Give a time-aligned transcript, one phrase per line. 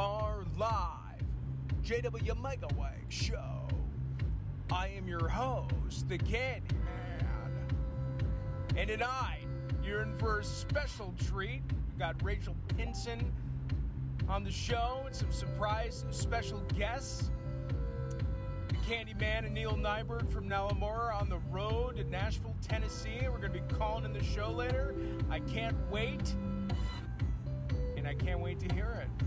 [0.00, 1.26] are live.
[1.84, 3.68] JW Megaweg Show.
[4.72, 7.26] I am your host, the Candy Man.
[8.78, 9.46] And tonight,
[9.84, 11.60] you're in for a special treat.
[11.90, 13.30] We've got Rachel Pinson
[14.26, 17.30] on the show and some surprise special guests.
[18.68, 23.18] The Candyman and Neil Nyberg from Nalamora on the road to Nashville, Tennessee.
[23.24, 24.94] We're going to be calling in the show later.
[25.28, 26.34] I can't wait.
[27.98, 29.26] And I can't wait to hear it.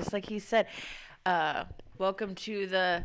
[0.00, 0.66] Just like he said.
[1.26, 1.64] Uh,
[1.98, 3.04] welcome to the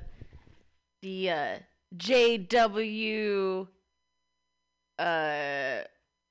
[1.01, 1.55] the uh,
[1.97, 3.67] JW
[4.97, 5.77] uh,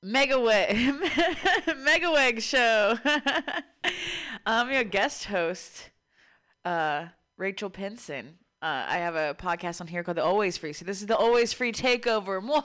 [0.02, 0.72] Megaweg
[1.68, 2.98] Megaweg show.
[4.46, 5.90] I'm your guest host,
[6.64, 8.38] uh, Rachel Pinson.
[8.62, 10.72] Uh, I have a podcast on here called the Always Free.
[10.72, 12.40] So this is the Always Free Takeover.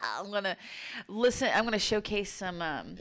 [0.00, 0.56] I'm gonna
[1.08, 1.50] listen.
[1.52, 2.62] I'm gonna showcase some.
[2.62, 2.96] Um,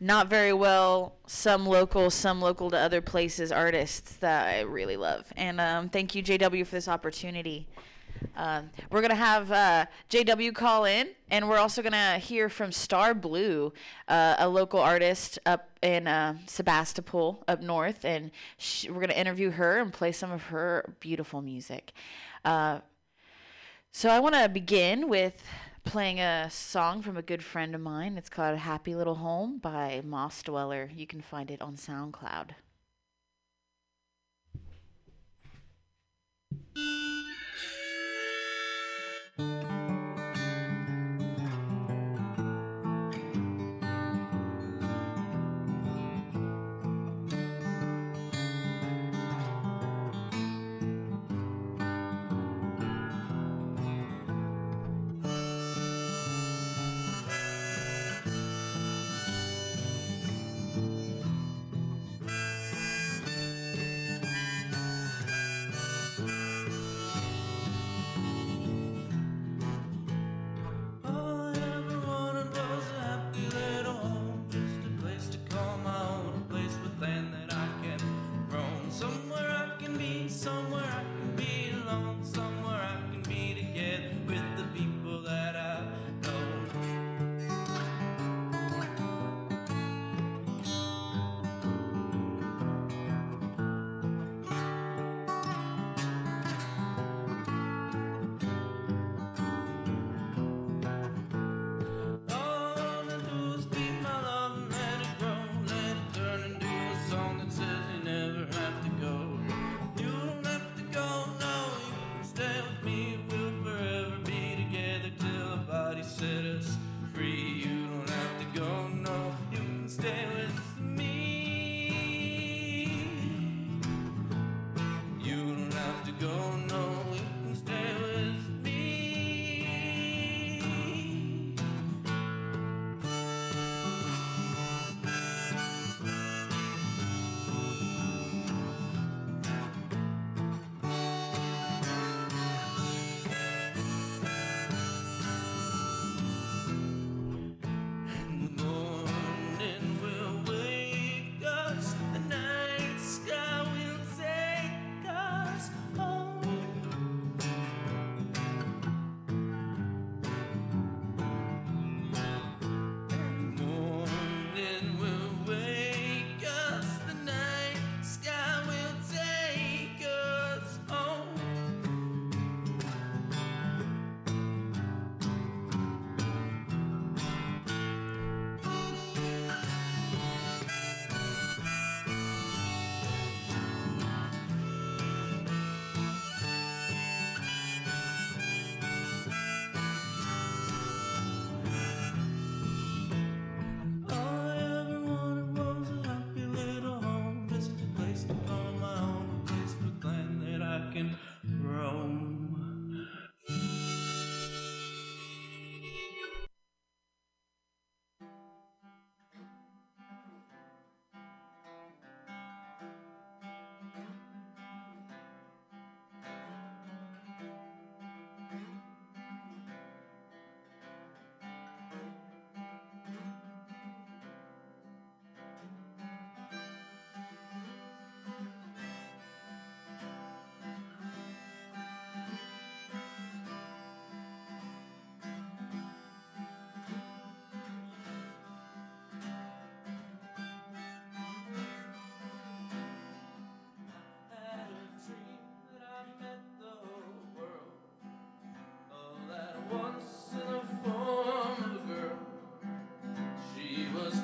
[0.00, 5.30] not very well some local some local to other places artists that i really love.
[5.36, 7.68] And um, thank you jw for this opportunity.
[8.36, 13.12] Um, we're gonna have uh, jw call in and we're also gonna hear from star
[13.12, 13.72] blue
[14.08, 19.50] uh, a local artist up in uh, sebastopol up north and sh- we're gonna interview
[19.50, 21.92] her and play some of her beautiful music.
[22.44, 22.80] Uh,
[23.92, 25.42] so i want to begin with
[25.84, 28.16] playing a song from a good friend of mine.
[28.16, 30.90] It's called Happy Little Home by Moss Dweller.
[30.94, 32.50] You can find it on SoundCloud.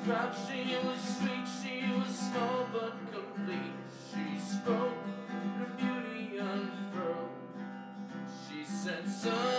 [0.07, 3.73] she was sweet, she was small but complete.
[4.09, 4.93] She spoke,
[5.59, 7.29] her beauty unfurled.
[8.47, 9.56] She said, son.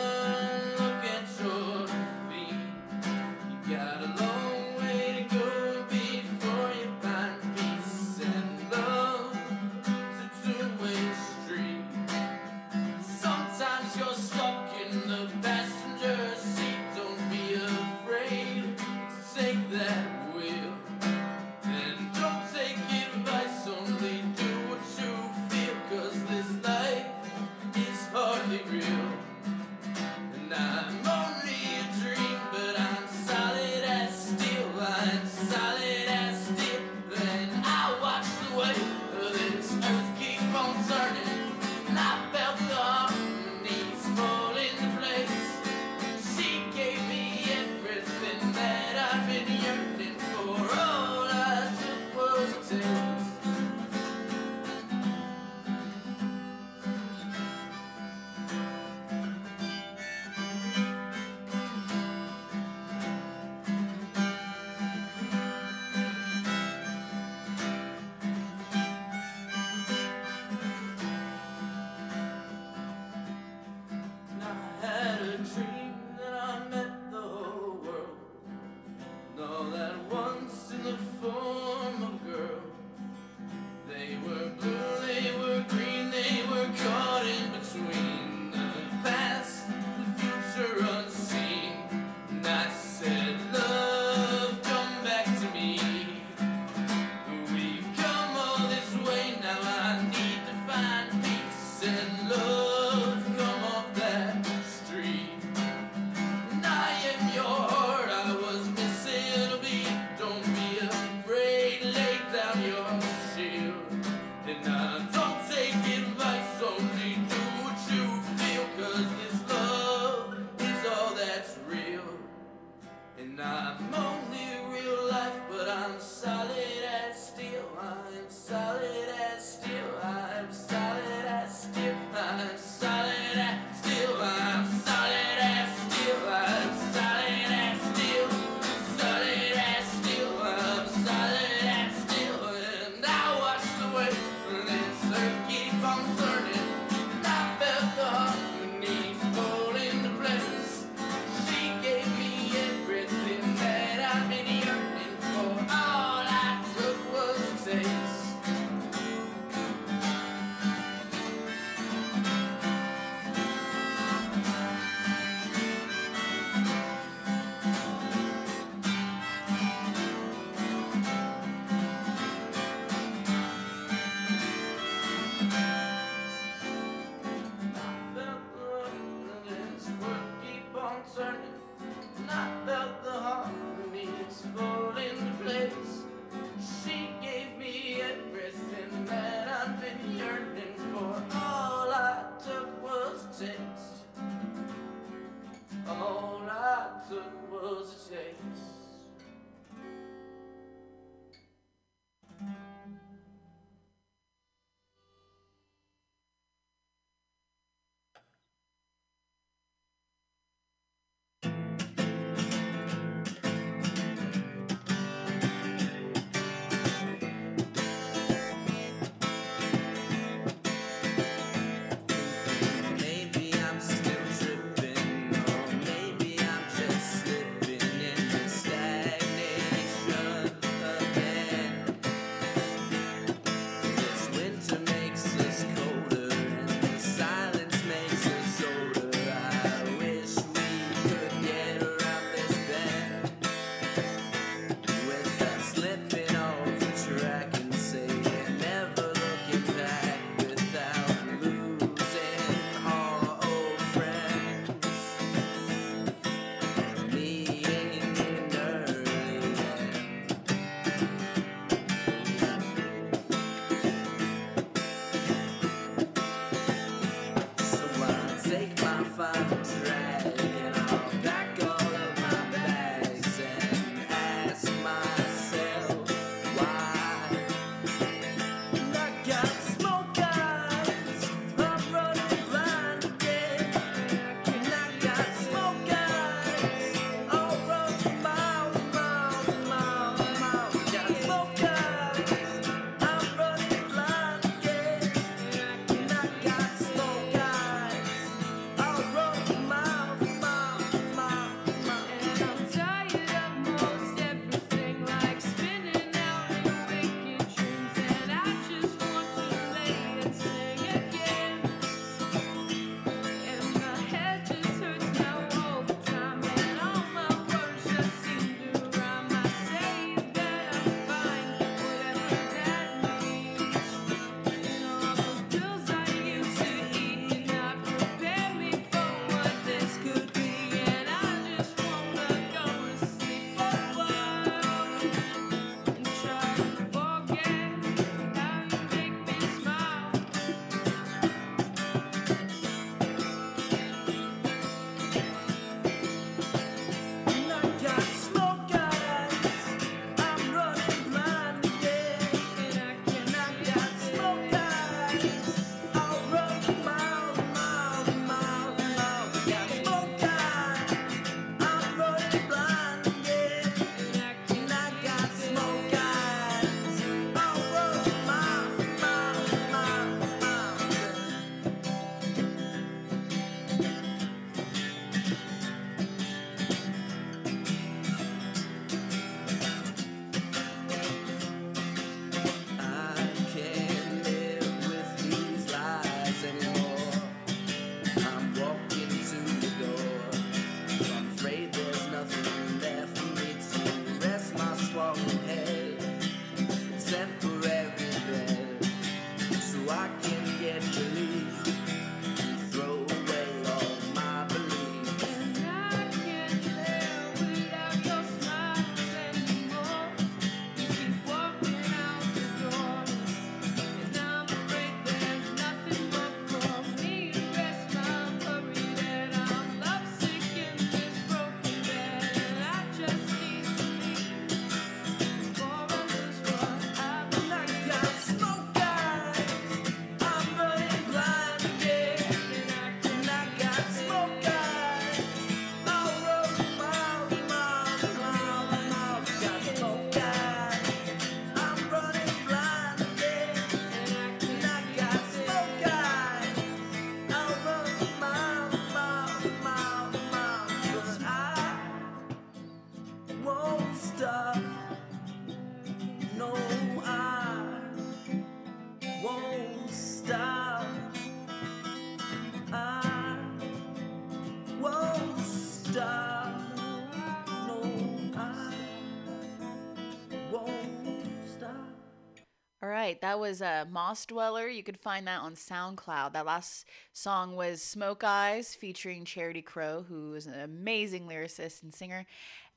[472.88, 474.66] All right, that was uh, Moss Dweller.
[474.66, 476.32] You could find that on SoundCloud.
[476.32, 481.94] That last song was Smoke Eyes featuring Charity Crow, who is an amazing lyricist and
[481.94, 482.24] singer.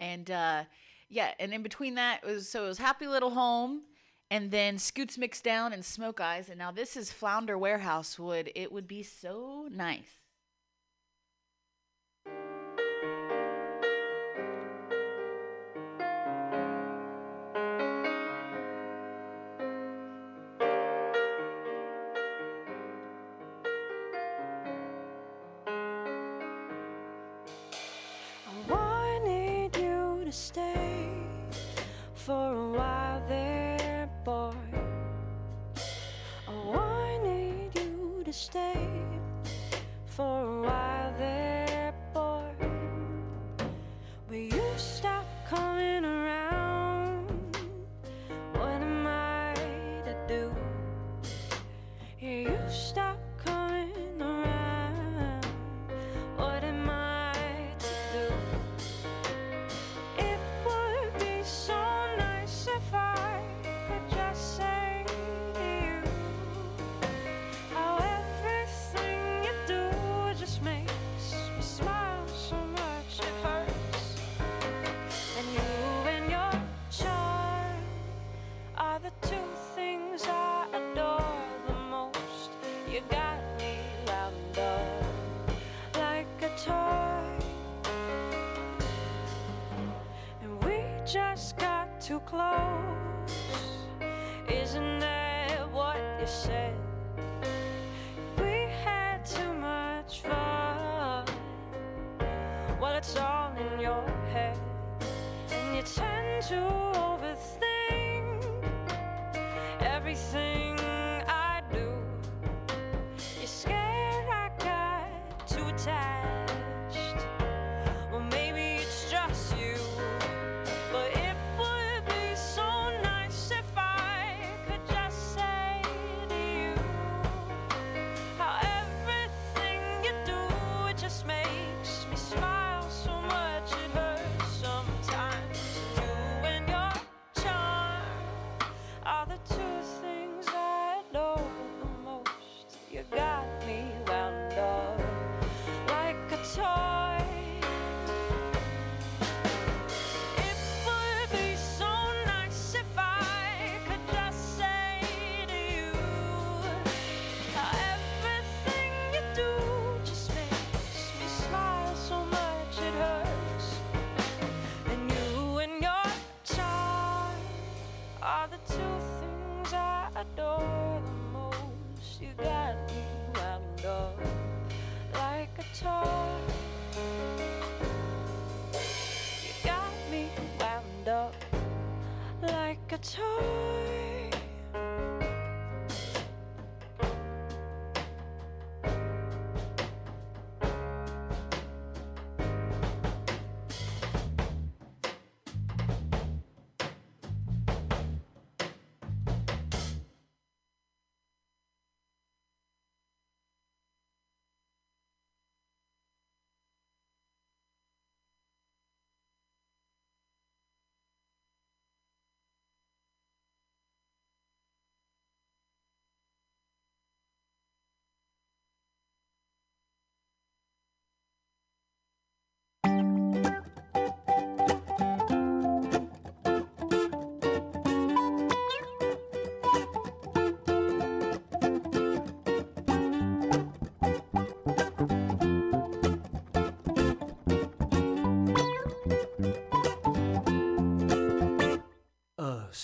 [0.01, 0.63] And uh,
[1.07, 3.83] yeah, and in between that was so it was Happy Little Home,
[4.29, 6.49] and then Scoots Mixed Down and Smoke Eyes.
[6.49, 8.51] And now this is Flounder Warehouse Wood.
[8.53, 10.20] It would be so nice.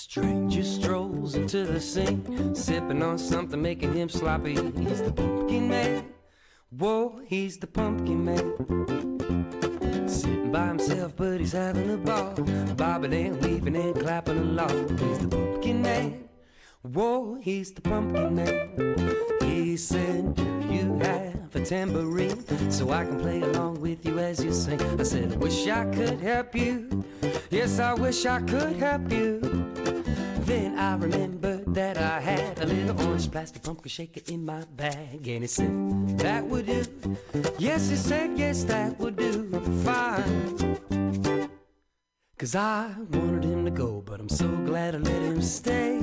[0.07, 4.53] Stranger strolls into the scene, sipping on something, making him sloppy.
[4.53, 6.05] He's the pumpkin man.
[6.69, 10.07] Whoa, he's the pumpkin man.
[10.07, 12.33] Sitting by himself, but he's having a ball.
[12.77, 14.97] Bobbing and weaving and clapping along.
[14.97, 16.29] He's the pumpkin man.
[16.83, 19.39] Whoa, he's the pumpkin man.
[19.41, 24.41] He said, Do you have a tambourine so I can play along with you as
[24.41, 24.81] you sing?
[24.97, 27.03] I said, I wish I could help you.
[27.49, 29.86] Yes, I wish I could help you.
[30.47, 35.27] Then I remembered that I had a little orange plastic pumpkin shaker in my bag.
[35.27, 36.85] And he said, That would do.
[37.57, 39.43] Yes, he said, Yes, that would do
[39.83, 40.79] fine.
[42.37, 45.99] Cause I wanted him to go, but I'm so glad I let him stay.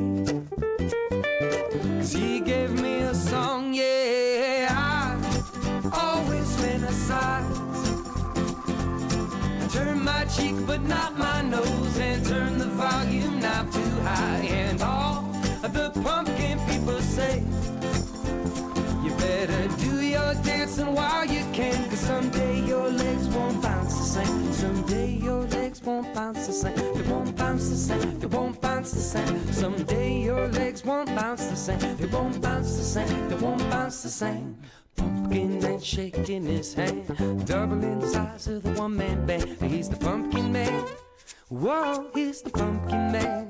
[1.98, 4.68] Cause he gave me a song, yeah.
[4.70, 5.16] I
[5.90, 7.63] always fantasize.
[9.74, 14.46] Turn my cheek, but not my nose, and turn the volume knob too high.
[14.46, 15.26] And all
[15.64, 17.42] of the pumpkin people say,
[19.02, 24.04] You better do your dancing while you can, cause someday your legs won't bounce the
[24.04, 24.52] same.
[24.52, 26.76] Someday your legs won't bounce the same.
[26.76, 28.20] They won't bounce the same.
[28.20, 29.52] They won't bounce the same.
[29.52, 31.96] Someday your legs won't bounce the same.
[31.96, 33.28] They won't bounce the same.
[33.28, 34.56] They won't bounce the same.
[34.96, 37.06] Pumpkin man shaking his hand,
[37.46, 39.56] doubling the size of the one man band.
[39.62, 40.84] He's the pumpkin man.
[41.48, 43.48] Whoa, he's the pumpkin man.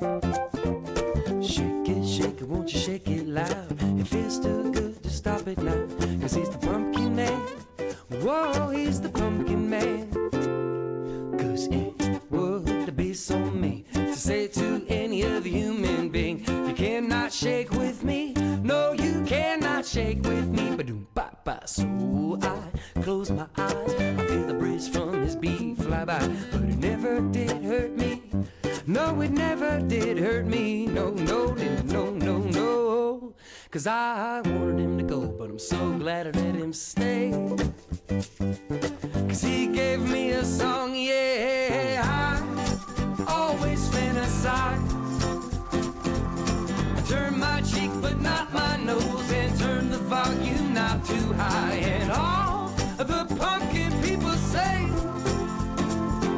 [1.43, 3.77] Shake it, shake it, won't you shake it loud?
[4.01, 5.87] It feels too good to stop it now.
[6.21, 7.41] Cause he's the pumpkin man.
[8.23, 10.11] Whoa, he's the pumpkin man.
[11.39, 17.33] Cause it would be so mean to say to any other human being, You cannot
[17.33, 18.33] shake with me.
[18.63, 20.75] No, you cannot shake with me.
[21.15, 21.61] But ba.
[21.67, 21.85] So
[22.43, 23.95] I close my eyes.
[23.95, 26.19] I feel the breeze from his beat fly by.
[26.51, 28.23] But it never did hurt me.
[28.87, 30.87] No, it never did hurt me.
[30.87, 31.55] No, no,
[31.85, 33.35] no, no, no.
[33.71, 37.33] Cause I wanted him to go, but I'm so glad I let him stay.
[39.29, 42.03] Cause he gave me a song, yeah.
[42.05, 44.83] I always fantasize.
[46.97, 49.54] I turn my cheek, but not my nose, and
[50.05, 51.77] volume not too high.
[51.77, 54.83] And all the pumpkin people say,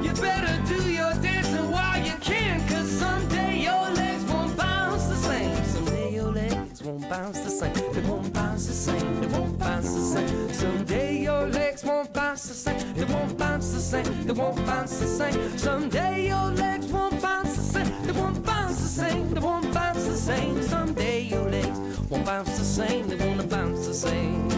[0.03, 5.17] You better do your dancing while you can, cause someday your legs won't bounce the
[5.17, 5.65] same.
[5.65, 7.75] Someday your legs won't bounce the same.
[7.93, 9.21] They won't bounce the same.
[9.21, 10.53] They won't bounce the same.
[10.53, 12.95] Someday your legs won't bounce the same.
[12.95, 14.27] They won't bounce the same.
[14.27, 15.59] They won't bounce the same.
[15.59, 18.07] Someday your legs won't bounce the same.
[18.07, 19.35] They won't bounce the same.
[19.35, 20.63] They won't bounce the same.
[20.63, 21.86] Someday your legs
[22.17, 23.09] won't bounce the same.
[23.09, 24.49] They won't bounce the same.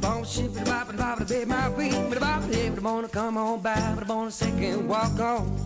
[0.00, 3.36] Bone shit, but bop, bop, bop, bit my feet, but bop, but I wanna come
[3.36, 5.62] on by, but I want a second walk on.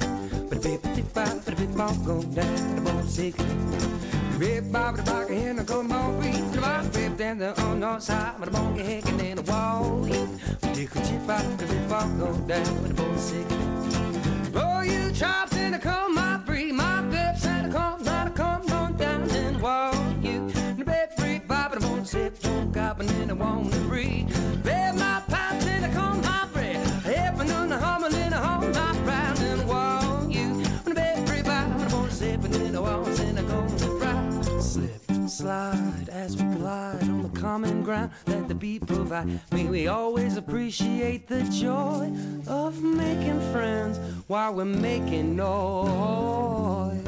[0.49, 3.11] But a bit, bit, bop, but a bit bop, go down, but I want a
[3.11, 4.39] second.
[4.39, 7.39] Bit bop, but a bop, and I come on feet, but a bop, bit down
[7.39, 10.03] the on the side, but I want to get and then a wall.
[10.75, 14.55] Dick a chip bop, but a bit bop, go down, but I want a second.
[14.57, 15.54] Oh, you chops
[38.65, 42.11] May we always appreciate the joy
[42.47, 47.05] of making friends while we're making noise.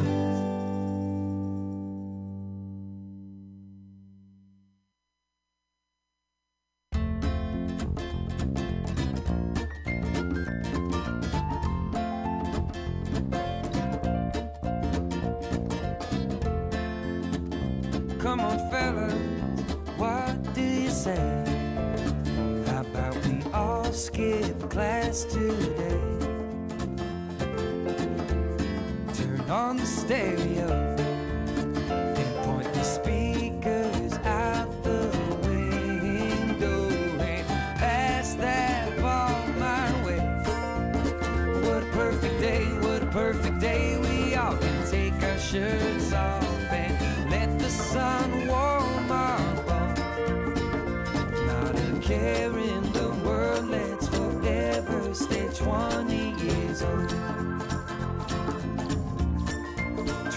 [24.76, 25.98] Class today?
[29.14, 30.68] Turn on the stereo
[31.88, 35.08] and point the speakers out the
[35.48, 37.46] window and
[37.78, 40.20] pass that ball my way.
[41.66, 43.96] What a perfect day, what a perfect day.
[43.96, 45.95] We all can take our shirts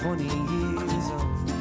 [0.02, 1.52] 20 years old.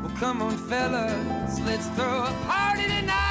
[0.00, 3.25] Well, come on, fellas, let's throw a party tonight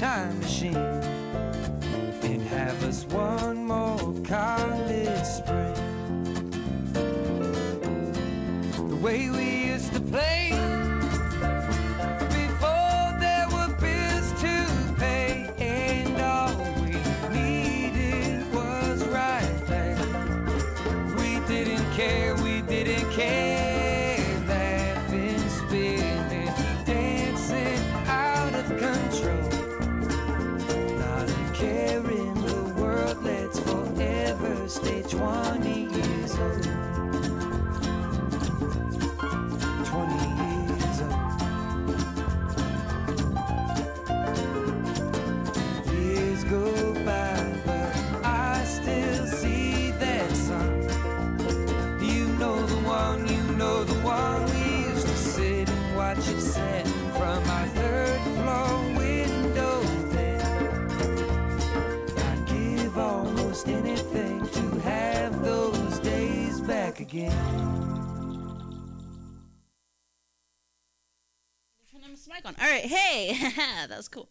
[0.00, 0.39] time
[35.20, 35.49] stay
[72.40, 72.64] mic on.
[72.64, 74.28] All right, hey, that was cool.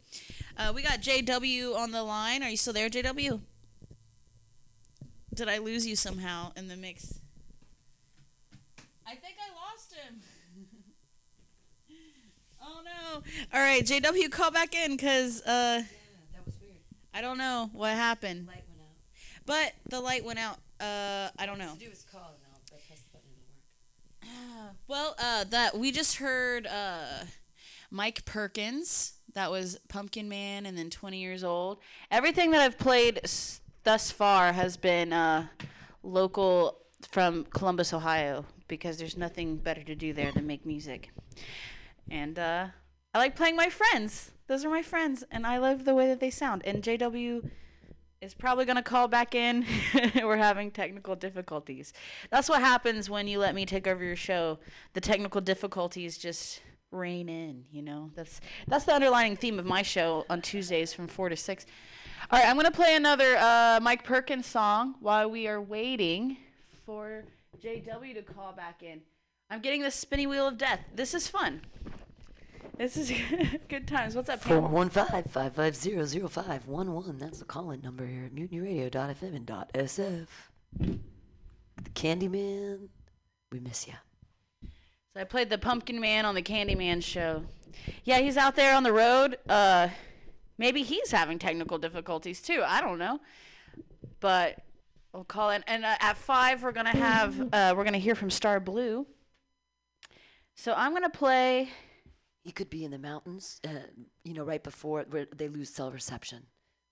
[0.58, 2.43] Uh, we got JW on the line.
[2.43, 3.39] Are you still there, JW?
[5.34, 7.19] Did I lose you somehow in the mix?
[9.06, 10.22] I think I lost him.
[12.62, 13.22] oh no!
[13.54, 15.82] All right, JW, call back in because uh,
[16.34, 16.78] That was weird.
[17.13, 19.45] I don't know what happened, Light went out.
[19.45, 20.58] but the light went out.
[20.80, 21.74] Uh, I don't know.
[21.80, 23.30] Do is call now, but I pressed the button
[24.22, 24.76] and it.
[24.88, 27.26] Well, uh, that we just heard uh,
[27.89, 29.13] Mike Perkins.
[29.34, 31.80] That was Pumpkin Man, and then 20 years old.
[32.10, 35.47] Everything that I've played s- thus far has been uh,
[36.02, 41.12] local from Columbus, Ohio, because there's nothing better to do there than make music.
[42.10, 42.67] And uh,
[43.13, 44.32] I like playing my friends.
[44.47, 46.63] Those are my friends, and I love the way that they sound.
[46.65, 47.47] And JW
[48.19, 49.63] is probably going to call back in.
[50.15, 51.93] We're having technical difficulties.
[52.32, 54.58] That's what happens when you let me take over your show.
[54.93, 58.12] The technical difficulties just rein in, you know.
[58.15, 61.65] That's that's the underlining theme of my show on Tuesdays from 4 to 6.
[62.32, 66.38] All right, I'm going to play another uh, Mike Perkins song while we are waiting
[66.86, 67.23] for
[67.63, 69.02] JW to call back in.
[69.49, 70.82] I'm getting the spinny wheel of death.
[70.93, 71.62] This is fun.
[72.78, 73.12] This is
[73.67, 74.15] good times.
[74.15, 77.17] What's up, Four one five five five zero zero five one one.
[77.17, 80.28] That's the call-in number here at MutinyRadio.fm and .sf.
[80.80, 82.89] The Candyman,
[83.52, 83.95] we miss ya.
[85.19, 87.43] I played the Pumpkin Man on the Candyman show.
[88.05, 89.38] Yeah, he's out there on the road.
[89.49, 89.89] Uh,
[90.58, 92.63] maybe he's having technical difficulties too.
[92.65, 93.19] I don't know.
[94.21, 94.60] But
[95.12, 95.62] we'll call it.
[95.67, 99.08] And uh, at five, we're gonna have uh, we're gonna hear from Star Blue.
[100.55, 101.67] So I'm gonna play.
[102.45, 103.89] He could be in the mountains, uh,
[104.23, 106.43] you know, right before where they lose cell reception,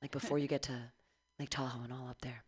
[0.01, 0.91] like before you get to
[1.39, 2.43] Lake Tahoe and all up there.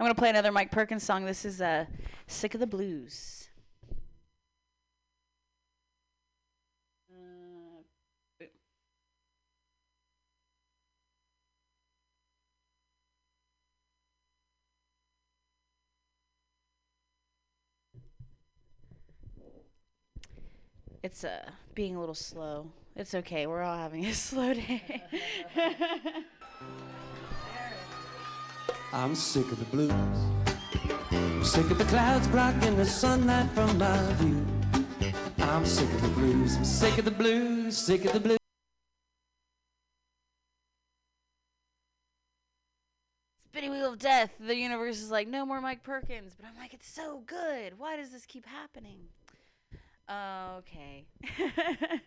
[0.00, 1.26] I'm gonna play another Mike Perkins song.
[1.26, 1.84] This is uh,
[2.26, 3.50] "Sick of the Blues."
[21.02, 22.70] It's uh being a little slow.
[22.94, 23.46] It's okay.
[23.48, 25.02] We're all having a slow day.
[28.92, 29.90] I'm sick of the blues.
[31.10, 34.46] I'm sick of the clouds blocking the sunlight from my view.
[35.38, 36.56] I'm sick of the blues.
[36.56, 37.76] I'm sick of the blues.
[37.76, 38.38] Sick of the blues.
[43.48, 44.30] Spinny Wheel of Death.
[44.38, 46.34] The universe is like, no more Mike Perkins.
[46.38, 47.78] But I'm like, it's so good.
[47.78, 49.08] Why does this keep happening?
[50.12, 51.06] Okay.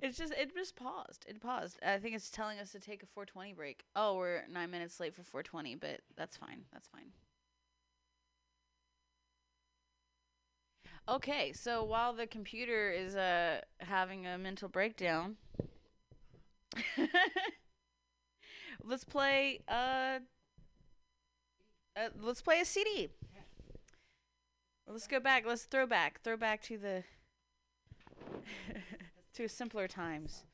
[0.00, 1.24] it's just, it just paused.
[1.28, 1.78] It paused.
[1.84, 3.84] I think it's telling us to take a 420 break.
[3.94, 6.64] Oh, we're nine minutes late for 420, but that's fine.
[6.72, 7.12] That's fine.
[11.08, 15.36] Okay, so while the computer is uh having a mental breakdown,
[18.82, 20.18] let's play uh,
[21.96, 23.08] uh let's play a CD.
[24.88, 25.44] Let's go back.
[25.46, 26.20] Let's throw back.
[26.22, 27.04] Throw back to the
[29.34, 30.44] to simpler times.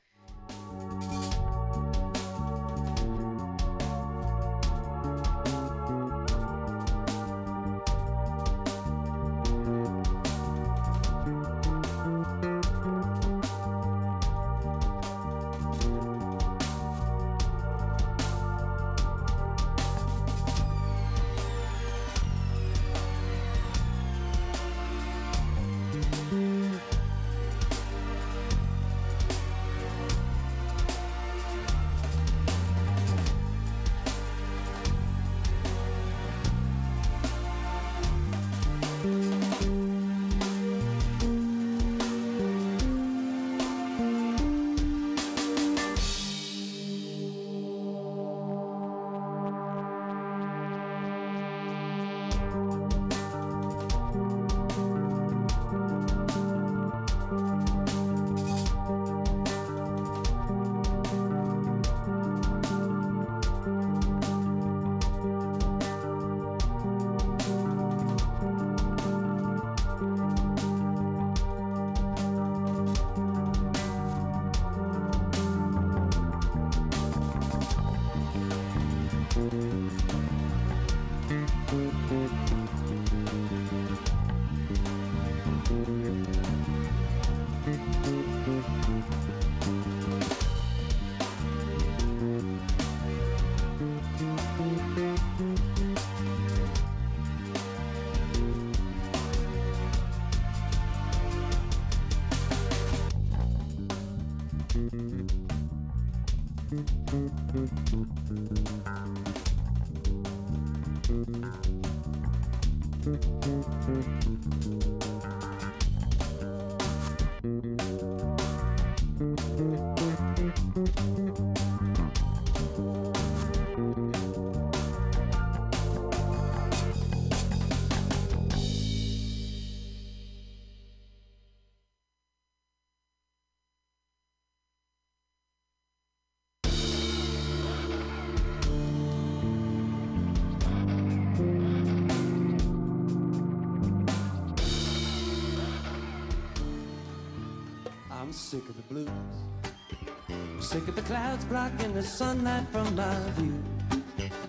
[151.23, 153.63] clouds blocking the sunlight from my view.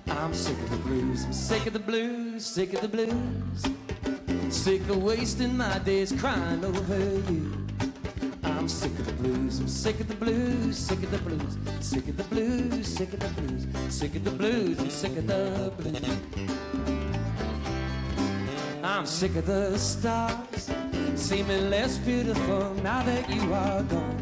[0.08, 3.60] I'm sick of the blues, I'm sick of the blues, sick of the blues.
[4.50, 7.00] Sick of wasting my days crying over
[7.32, 7.68] you.
[8.44, 12.08] I'm sick of the blues, I'm sick of the blues, sick of the blues, sick
[12.08, 15.72] of the blues, sick of the blues, sick of the blues, I'm sick of the
[15.78, 16.50] blues.
[18.84, 20.72] I'm sick of the stars,
[21.16, 24.13] seeming less beautiful now that you are gone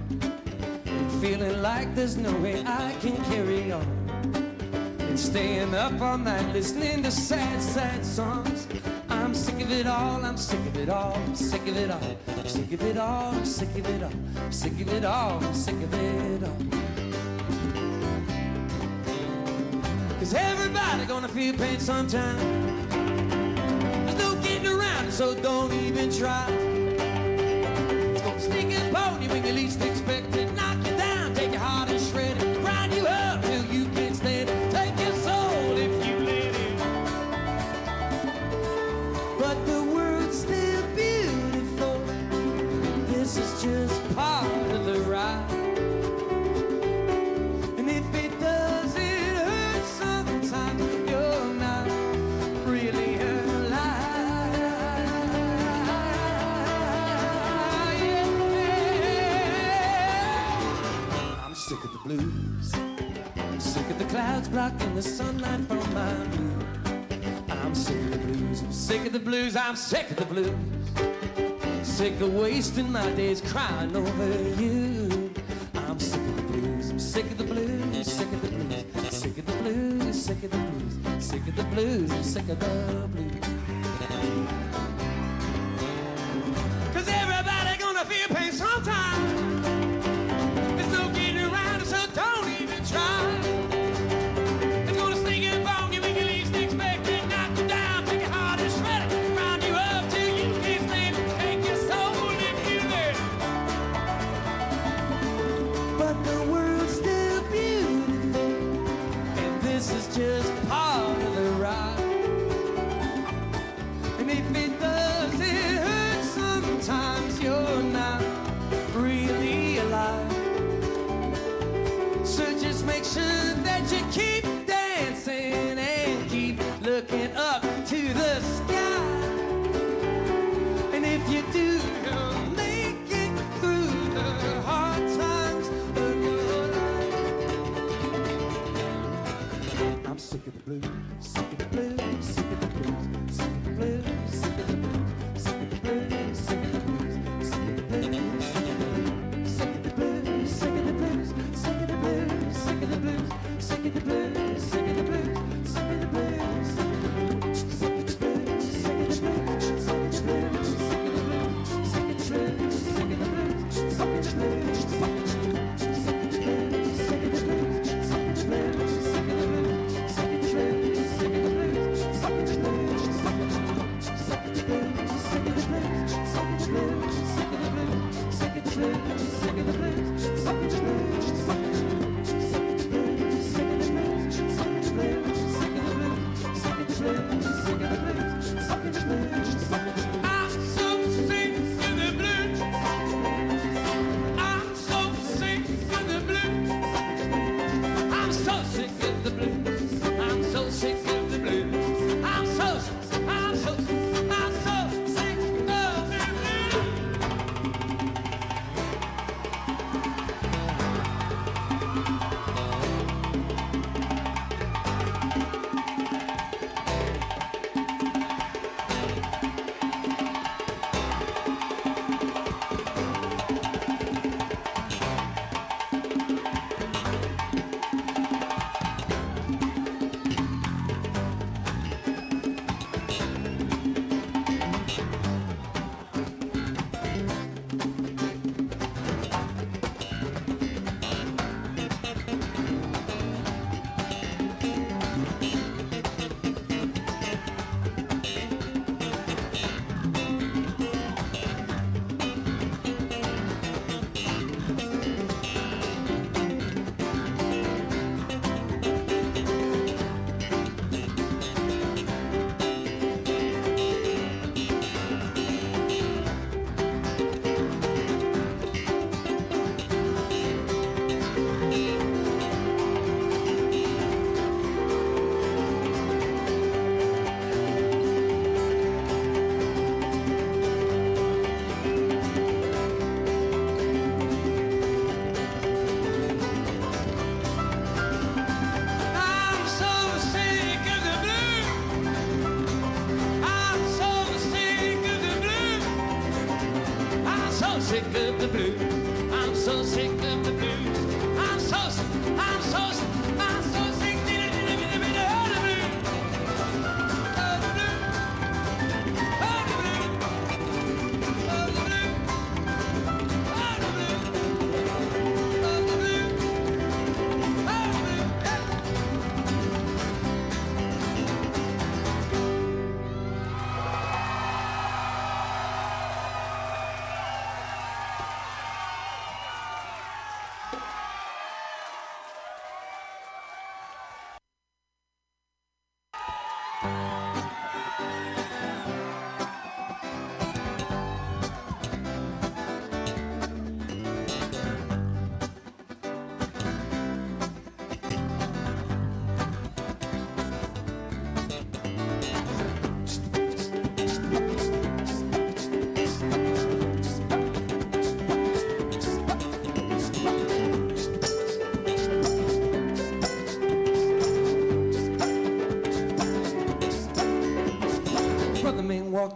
[1.21, 3.85] feeling like there's no way I can carry on.
[5.01, 8.67] And staying up all night listening to sad, sad songs.
[9.07, 12.01] I'm sick of it all, I'm sick of it all, I'm sick of it all,
[12.27, 15.43] I'm sick of it all, I'm sick of it all, I'm sick of it all,
[15.43, 16.57] I'm sick of it all.
[20.17, 22.39] Cause everybody gonna feel pain sometime.
[24.05, 26.47] There's no getting around, so don't even try.
[26.49, 29.90] It's gonna sneak and on you when you least think
[65.01, 67.45] the sunlight from my room.
[67.49, 71.87] I'm sick of the blues, I'm sick of the blues, I'm sick of the blues.
[71.87, 74.90] Sick of wasting my days crying over you.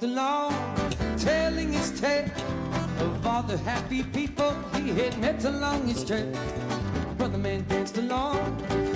[0.05, 0.53] Along,
[1.17, 2.29] telling his tale
[2.99, 6.31] of all the happy people he had met along his trail.
[7.17, 8.39] Brother man danced along,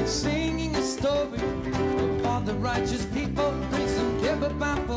[0.05, 1.41] singing a story
[1.74, 4.89] of all the righteous people praising ever bound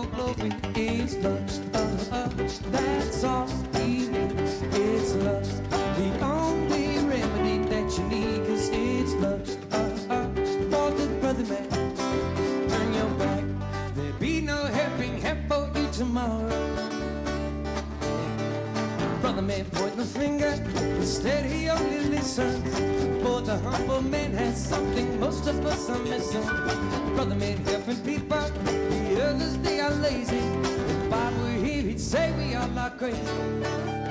[26.32, 27.14] missing.
[27.14, 30.36] Brother man helping people, the others they are lazy.
[30.36, 33.18] If Bob were here, he'd say we are crazy.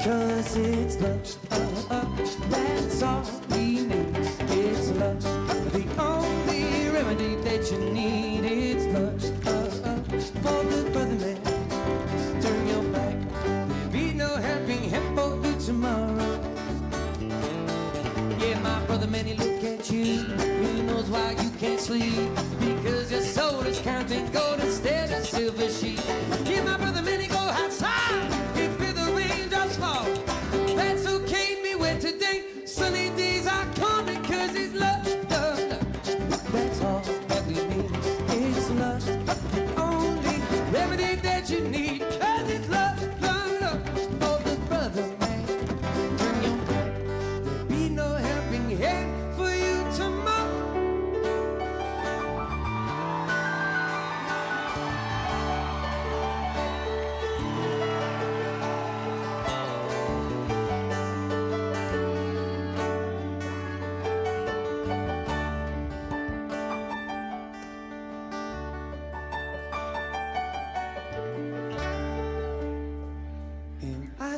[0.04, 1.56] Cause it's lust, uh,
[1.90, 2.06] uh,
[2.50, 3.51] that's all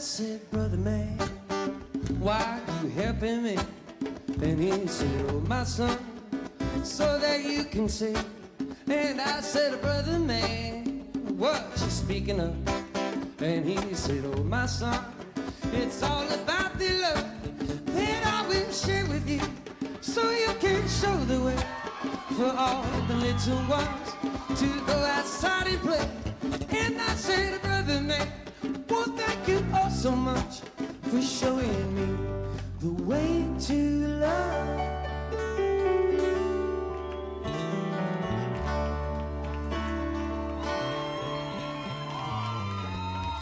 [0.04, 1.18] said, brother man,
[2.20, 3.58] why you helping me?
[4.42, 5.98] And he said, oh my son,
[6.84, 8.14] so that you can see.
[8.88, 12.54] And I said, brother man, what you speaking of?
[13.42, 15.00] And he said, oh my son,
[15.72, 19.40] it's all about the love that I will share with you,
[20.02, 21.58] so you can show the way
[22.36, 26.10] for all the little ones to go outside and play.
[26.78, 28.28] And I said, brother man,
[30.04, 30.60] so much
[31.04, 32.08] for showing me
[32.82, 34.68] the way to love.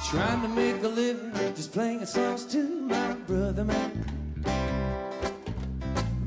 [0.07, 4.05] Trying to make a living, just playing songs to my brother man.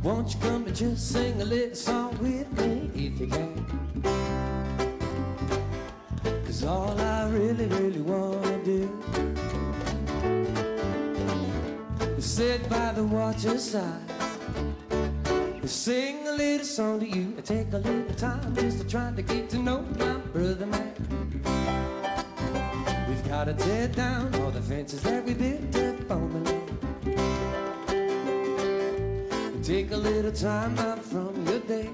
[0.02, 3.54] Won't you come and just sing a little song with me if you can?
[6.44, 8.33] Cause all I really, really wanna
[12.34, 14.10] sit by the waterside
[14.90, 19.12] and sing a little song to you and take a little time just to try
[19.12, 20.92] to get to know my brother man.
[23.08, 26.70] We've gotta tear down all the fences that we built up on the land.
[29.54, 31.88] And take a little time out from your day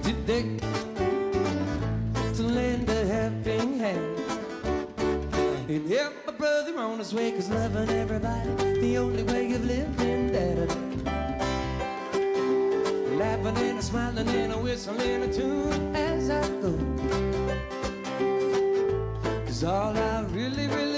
[0.00, 0.58] today
[2.36, 4.16] to lend a helping hand.
[5.68, 6.19] And help
[6.80, 8.48] on his way, cause loving everybody,
[8.80, 10.68] the only way of living that
[13.18, 16.72] Laughing and a smiling and a whistling a tune as I go.
[19.46, 20.89] Cause all I really, really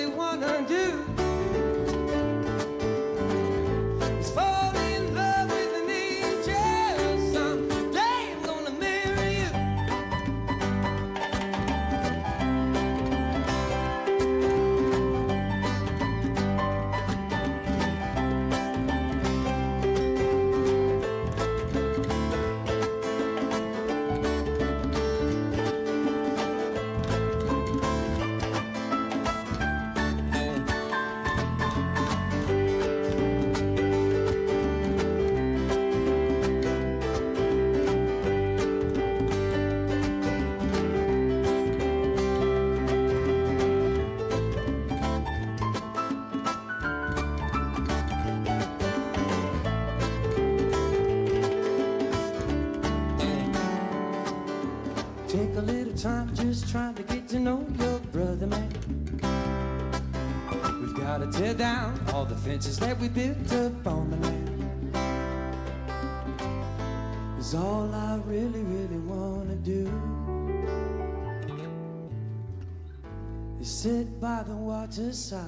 [74.23, 75.43] by the waterside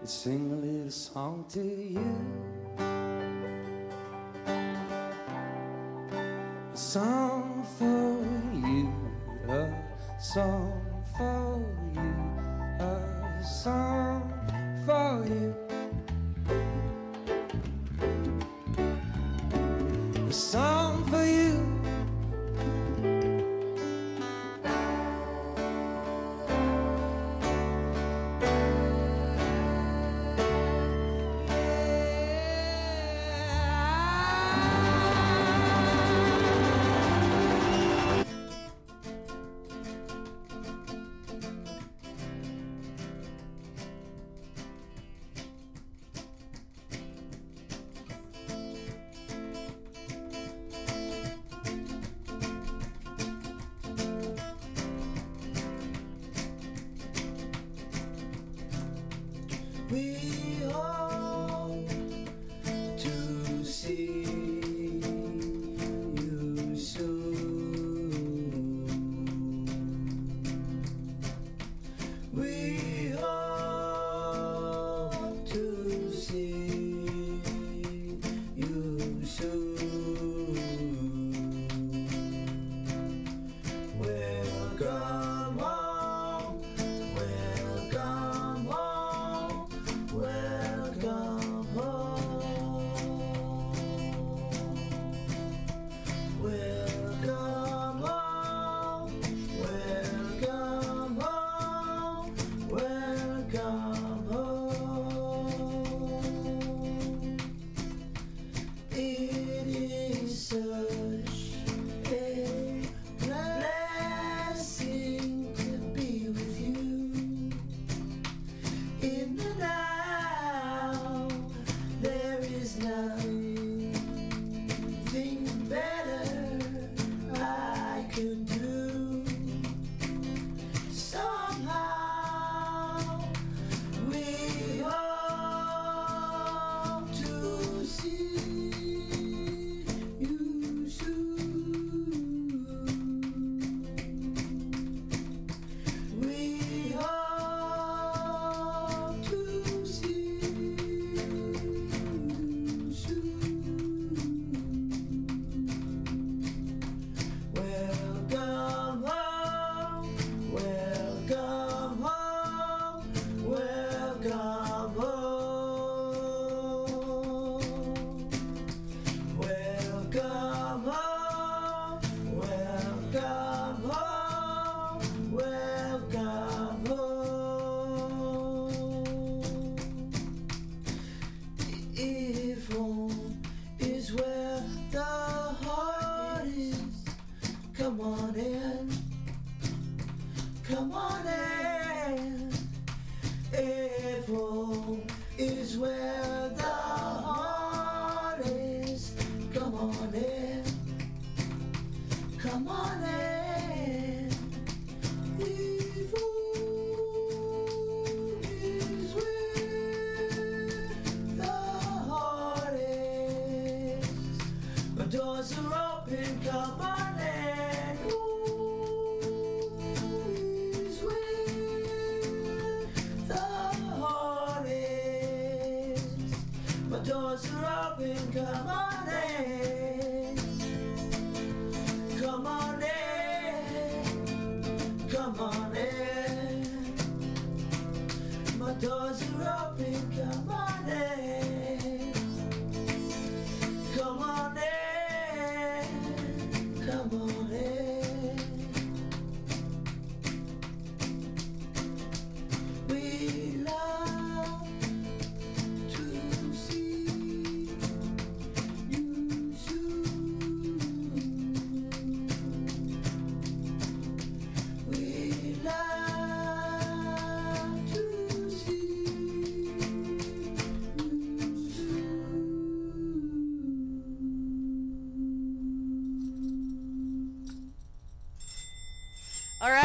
[0.00, 2.14] and sing a little song to you.
[6.70, 8.20] A song for
[8.68, 8.92] you,
[9.48, 9.72] a
[10.20, 10.78] song
[11.16, 12.12] for you,
[12.84, 14.30] a song
[14.84, 15.54] for you.
[20.28, 20.71] A song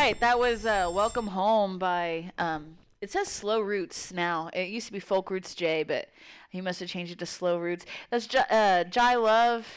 [0.08, 2.32] right, that was uh, "Welcome Home" by.
[2.38, 4.50] Um, it says "Slow Roots" now.
[4.54, 6.08] It used to be "Folk Roots J," but
[6.50, 9.68] he must have changed it to "Slow Roots." That's J- uh, Jai Love,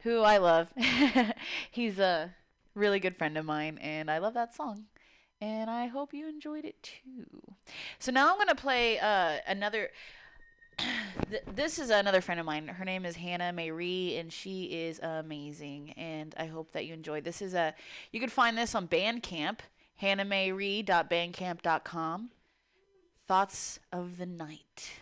[0.00, 0.72] who I love.
[1.70, 2.34] He's a
[2.74, 4.86] really good friend of mine, and I love that song.
[5.40, 7.54] And I hope you enjoyed it too.
[8.00, 9.90] So now I'm gonna play uh, another.
[11.30, 12.66] Th- this is another friend of mine.
[12.68, 15.92] Her name is Hannah Marie, and she is amazing.
[15.96, 17.20] And I hope that you enjoy.
[17.20, 17.74] This is a.
[18.12, 19.60] You can find this on Bandcamp,
[20.00, 22.30] hannahmayrie.bandcamp.com.
[23.26, 24.92] Thoughts of the night.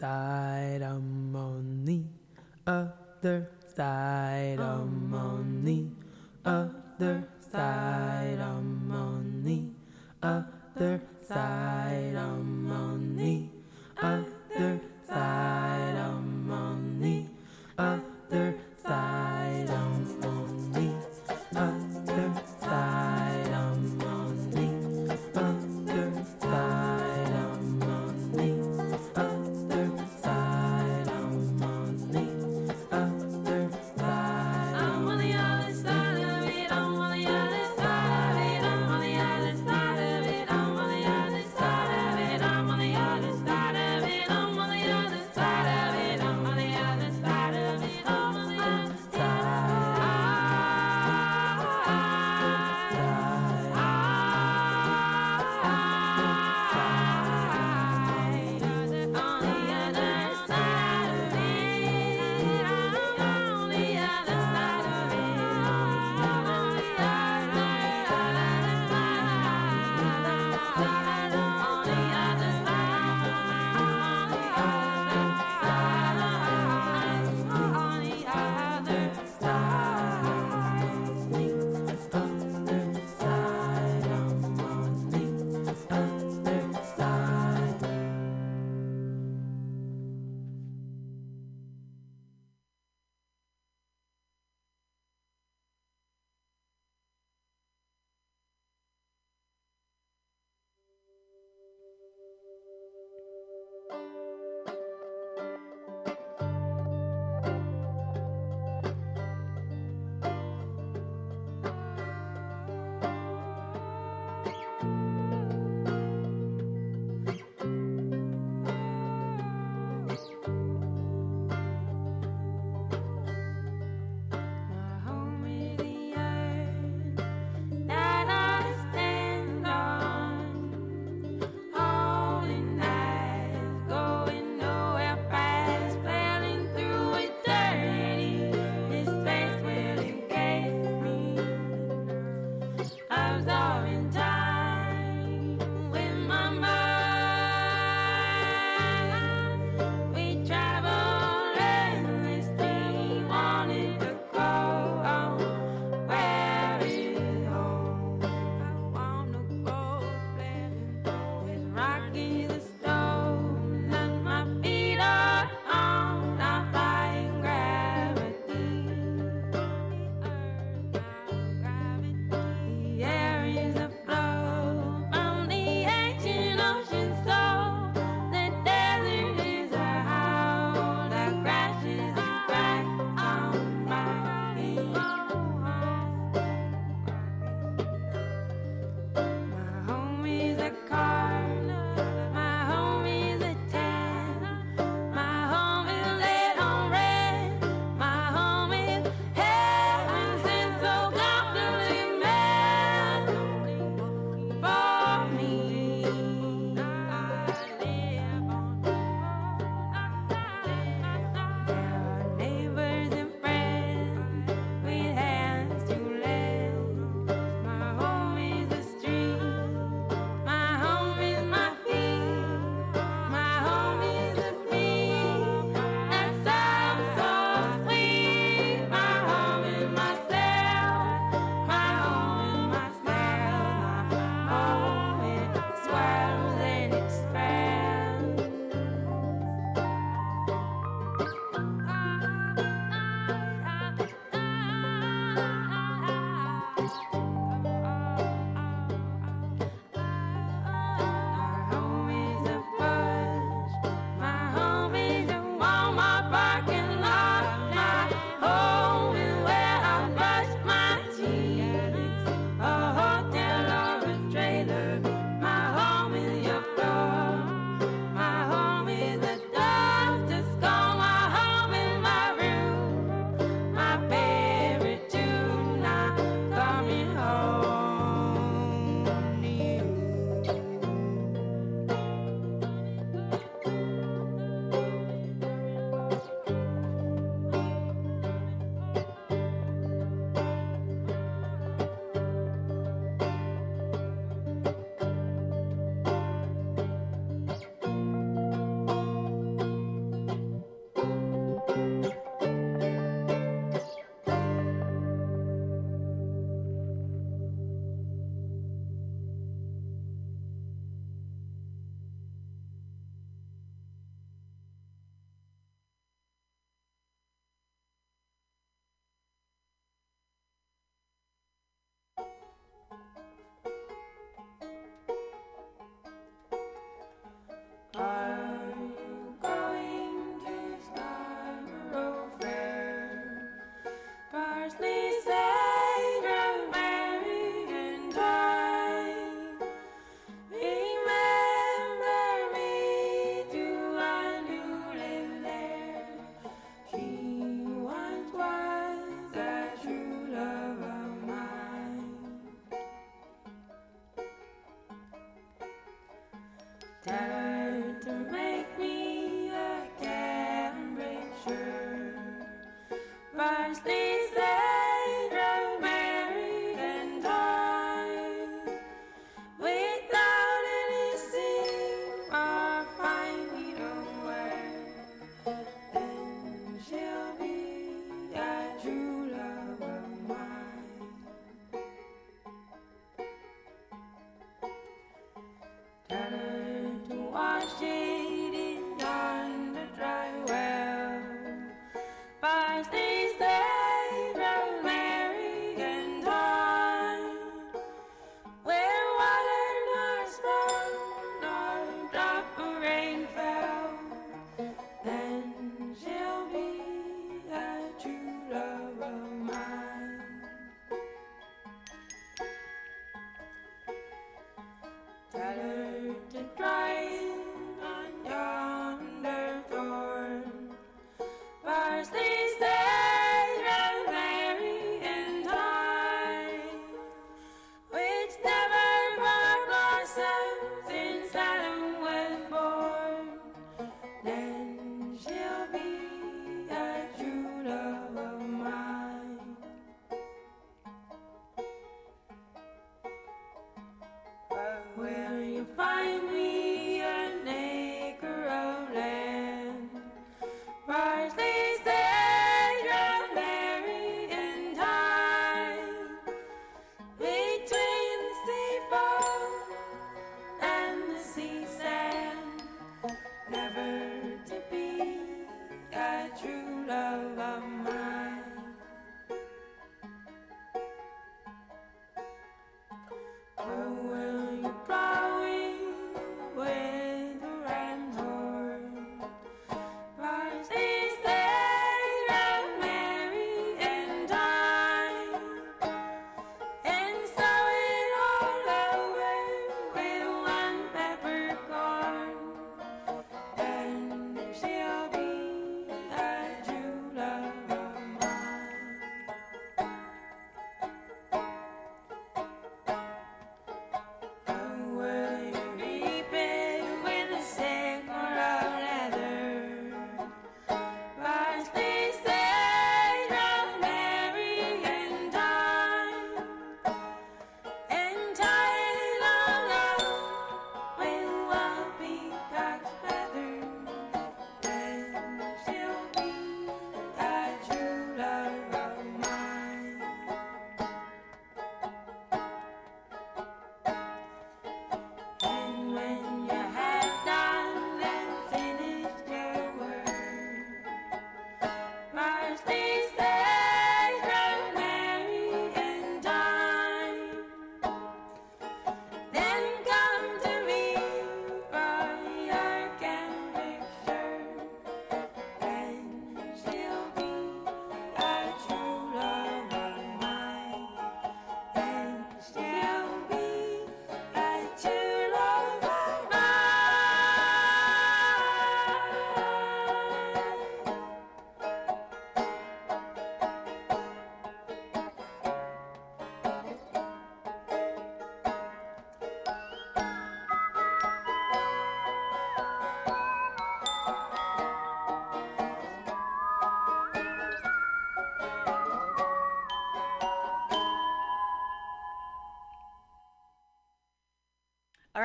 [0.00, 0.80] Side.
[0.82, 2.00] I'm on the
[2.66, 4.09] other side.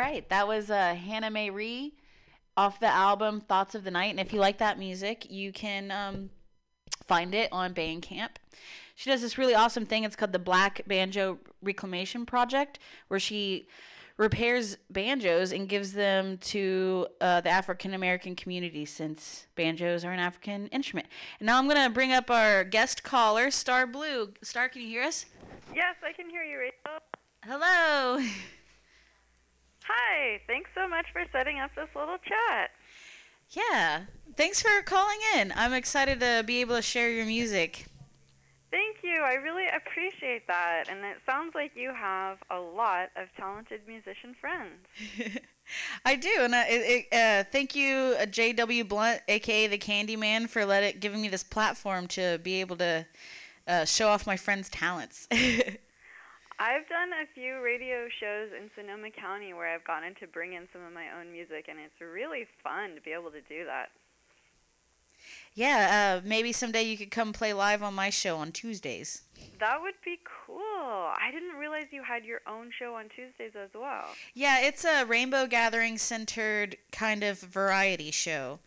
[0.06, 1.94] Right, that was uh, Hannah Mayree
[2.56, 4.12] off the album Thoughts of the Night.
[4.12, 6.30] And if you like that music, you can um,
[7.08, 8.30] find it on Bandcamp.
[8.94, 10.04] She does this really awesome thing.
[10.04, 12.78] It's called the Black Banjo Reclamation Project,
[13.08, 13.68] where she
[14.18, 20.20] repairs banjos and gives them to uh, the African American community since banjos are an
[20.20, 21.08] African instrument.
[21.40, 24.34] And now I'm going to bring up our guest caller, Star Blue.
[24.44, 25.26] Star, can you hear us?
[25.74, 27.02] Yes, I can hear you, Rachel.
[27.44, 28.24] Hello.
[29.88, 32.72] Hi, thanks so much for setting up this little chat.
[33.52, 34.06] Yeah.
[34.36, 35.54] Thanks for calling in.
[35.56, 37.86] I'm excited to be able to share your music.
[38.72, 39.22] Thank you.
[39.22, 40.86] I really appreciate that.
[40.90, 45.40] And it sounds like you have a lot of talented musician friends.
[46.06, 48.84] I do, and I, uh, thank you, uh, J.W.
[48.84, 53.06] Blunt, aka the Candyman, for let it giving me this platform to be able to
[53.68, 55.28] uh, show off my friends' talents.
[56.58, 60.68] I've done a few radio shows in Sonoma County where I've gotten to bring in
[60.72, 63.90] some of my own music, and it's really fun to be able to do that.
[65.54, 69.24] Yeah, uh, maybe someday you could come play live on my show on Tuesdays.
[69.60, 70.56] That would be cool.
[70.58, 74.06] I didn't realize you had your own show on Tuesdays as well.
[74.34, 78.60] Yeah, it's a Rainbow Gathering centered kind of variety show.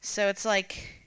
[0.00, 1.02] So it's like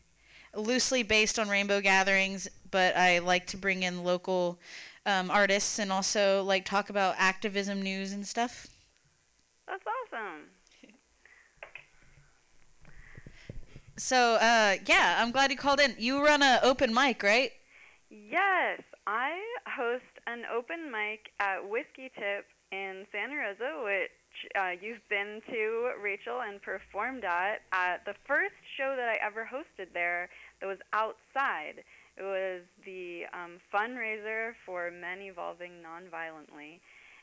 [0.56, 4.60] loosely based on Rainbow Gatherings, but I like to bring in local
[5.06, 8.68] um, artists and also like talk about activism news and stuff.
[9.68, 10.42] That's awesome.
[13.98, 15.96] So uh, yeah, I'm glad you called in.
[15.98, 17.52] You run an open mic, right?
[18.10, 24.12] Yes, I host an open mic at Whiskey Tip in Santa Rosa, which
[24.60, 27.62] uh, you've been to, Rachel, and performed at.
[27.72, 30.30] At the first show that I ever hosted there,
[30.60, 31.84] that was outside.
[32.18, 36.80] It was the um, fundraiser for Men Evolving Nonviolently,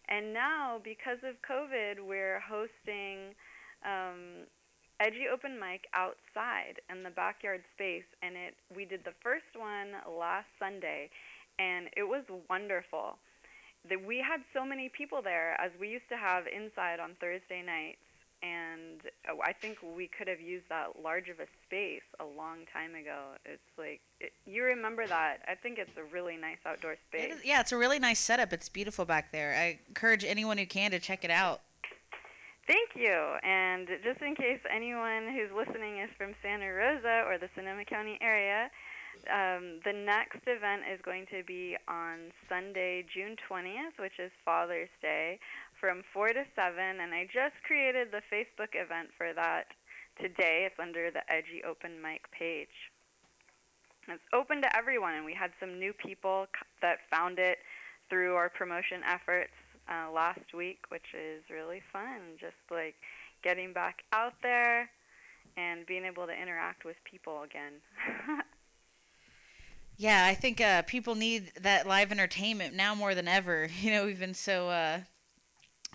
[0.08, 3.34] and now because of COVID, we're hosting.
[3.84, 4.46] Um,
[5.00, 9.98] edgy open mic outside in the backyard space and it we did the first one
[10.06, 11.10] last Sunday
[11.58, 13.18] and it was wonderful.
[13.88, 17.66] The, we had so many people there as we used to have inside on Thursday
[17.66, 18.06] nights
[18.42, 22.58] and uh, I think we could have used that large of a space a long
[22.72, 23.32] time ago.
[23.44, 25.38] It's like it, you remember that.
[25.48, 27.34] I think it's a really nice outdoor space.
[27.34, 28.52] is- yeah, it's a really nice setup.
[28.52, 29.54] It's beautiful back there.
[29.54, 31.60] I encourage anyone who can to check it out.
[32.66, 33.36] Thank you.
[33.42, 38.18] And just in case anyone who's listening is from Santa Rosa or the Sonoma County
[38.22, 38.70] area,
[39.30, 44.88] um, the next event is going to be on Sunday, June 20th, which is Father's
[45.00, 45.38] Day,
[45.82, 46.78] from 4 to 7.
[46.78, 49.66] And I just created the Facebook event for that
[50.16, 50.62] today.
[50.70, 52.92] It's under the Edgy Open Mic page.
[54.06, 56.46] It's open to everyone, and we had some new people
[56.80, 57.58] that found it
[58.08, 59.52] through our promotion efforts
[59.90, 62.38] uh, last week, which is really fun.
[62.40, 62.94] Just like
[63.42, 64.88] getting back out there
[65.56, 67.74] and being able to interact with people again.
[69.98, 73.68] Yeah, I think uh, people need that live entertainment now more than ever.
[73.82, 75.00] You know, we've been so uh,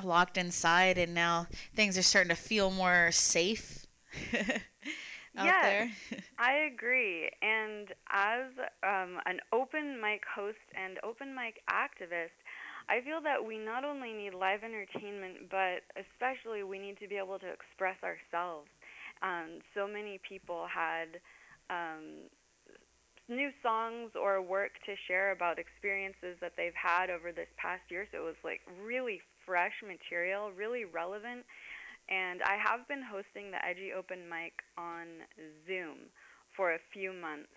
[0.03, 3.88] locked inside, and now things are starting to feel more safe
[5.38, 5.91] out there.
[6.40, 7.30] I agree.
[7.41, 8.52] And as
[8.84, 12.36] um, an open mic host and open mic activist,
[12.90, 17.18] I feel that we not only need live entertainment, but especially we need to be
[17.18, 18.69] able to express ourselves.
[19.22, 21.19] Um, so many people had
[21.69, 22.30] um,
[23.28, 28.07] new songs or work to share about experiences that they've had over this past year.
[28.11, 31.45] So it was like really fresh material, really relevant.
[32.10, 35.07] And I have been hosting the Edgy Open Mic on
[35.65, 36.11] Zoom
[36.56, 37.49] for a few months.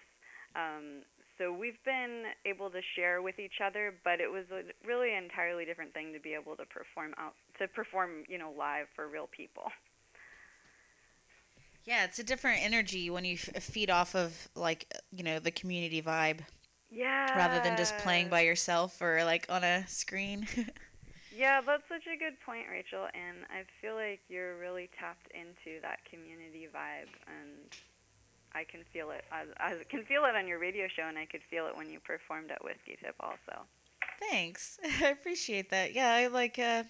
[0.56, 1.02] Um,
[1.38, 5.64] so we've been able to share with each other, but it was a really entirely
[5.64, 9.28] different thing to be able to perform out to perform, you know, live for real
[9.34, 9.64] people.
[11.84, 15.50] Yeah, it's a different energy when you f- feed off of like you know the
[15.50, 16.40] community vibe
[16.90, 17.34] Yeah.
[17.36, 20.46] rather than just playing by yourself or like on a screen.
[21.34, 25.80] Yeah, that's such a good point, Rachel, and I feel like you're really tapped into
[25.82, 27.72] that community vibe and
[28.52, 29.24] I can feel it.
[29.30, 31.88] I, I can feel it on your radio show and I could feel it when
[31.88, 33.62] you performed at Whiskey Tip also.
[34.28, 35.94] Thanks, I appreciate that.
[35.94, 36.58] Yeah, I like.
[36.58, 36.84] Uh,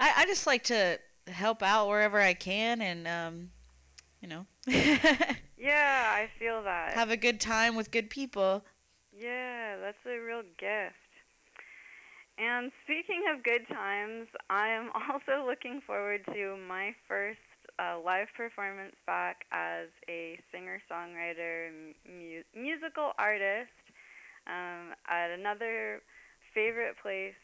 [0.00, 3.50] I I just like to help out wherever I can, and um,
[4.20, 4.46] you know,
[5.56, 6.94] Yeah, I feel that.
[6.94, 8.64] have a good time with good people.
[9.16, 10.96] Yeah, that's a real gift.
[12.42, 17.38] And speaking of good times, I am also looking forward to my first
[17.78, 21.70] uh, live performance back as a singer songwriter,
[22.02, 23.70] mu- musical artist
[24.50, 26.02] um, at another
[26.52, 27.38] favorite place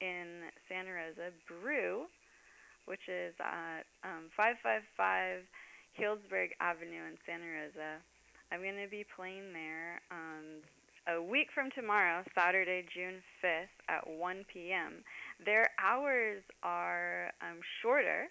[0.00, 2.08] in Santa Rosa, Brew,
[2.86, 5.44] which is at um, 555
[6.00, 8.00] Healdsburg Avenue in Santa Rosa.
[8.50, 10.64] I'm going to be playing there on
[11.06, 15.04] a week from tomorrow, Saturday, June 5th at 1 p.m.
[15.44, 18.28] Their hours are um, shorter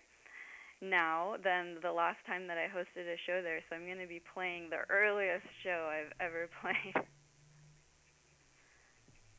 [0.82, 4.08] now than the last time that I hosted a show there, so I'm going to
[4.08, 7.06] be playing the earliest show I've ever played.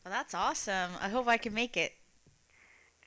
[0.04, 0.92] Well, that's awesome.
[1.00, 1.92] I hope I can make it.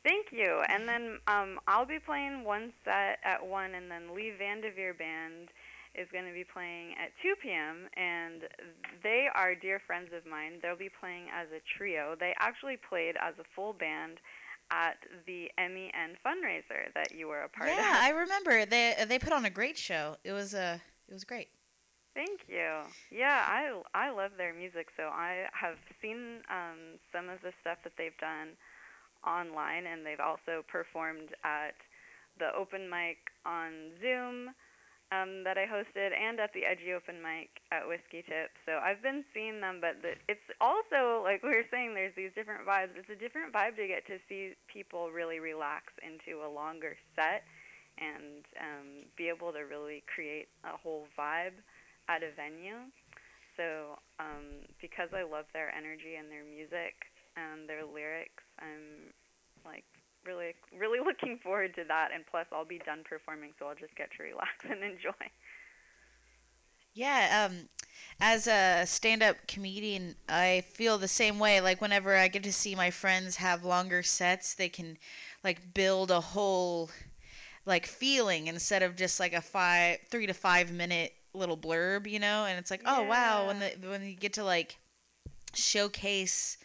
[0.03, 0.61] Thank you.
[0.69, 5.49] And then um, I'll be playing one set at 1, and then Lee Vanderveer Band
[5.97, 7.89] is going to be playing at 2 p.m.
[7.97, 8.45] And
[9.03, 10.59] they are dear friends of mine.
[10.61, 12.15] They'll be playing as a trio.
[12.19, 14.19] They actually played as a full band
[14.69, 17.79] at the MEN fundraiser that you were a part yeah, of.
[17.79, 20.17] Yeah, I remember they they put on a great show.
[20.23, 21.49] It was uh, it was great.
[22.13, 22.81] Thank you.
[23.11, 24.87] Yeah, I I love their music.
[24.97, 28.57] So I have seen um, some of the stuff that they've done
[29.25, 31.75] online, and they've also performed at
[32.39, 34.53] the open mic on Zoom
[35.11, 38.51] um, that I hosted, and at the Edgy Open Mic at Whiskey Tip.
[38.67, 42.35] So I've been seeing them, but the, it's also like we were saying, there's these
[42.35, 42.91] different vibes.
[42.99, 47.47] It's a different vibe to get to see people really relax into a longer set
[47.97, 51.55] and um, be able to really create a whole vibe
[52.09, 52.91] at a venue.
[53.55, 57.09] So um, because I love their energy and their music
[57.39, 59.15] and their lyrics, I'm
[59.65, 59.87] like
[60.27, 62.09] really really looking forward to that.
[62.13, 65.31] And plus, I'll be done performing, so I'll just get to relax and enjoy.
[66.93, 67.69] Yeah, um,
[68.19, 71.61] as a stand-up comedian, I feel the same way.
[71.61, 74.97] Like whenever I get to see my friends have longer sets, they can
[75.43, 76.89] like build a whole
[77.65, 82.17] like feeling instead of just like a five, three to five minute little blurb, you
[82.17, 82.45] know.
[82.45, 84.77] And it's like, oh wow, when the when you get to like
[85.53, 86.57] showcase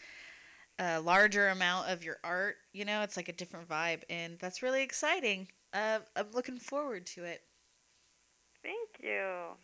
[0.78, 4.62] a larger amount of your art, you know, it's like a different vibe, and that's
[4.62, 5.48] really exciting.
[5.72, 7.42] Uh, I'm looking forward to it.
[8.62, 9.56] Thank you.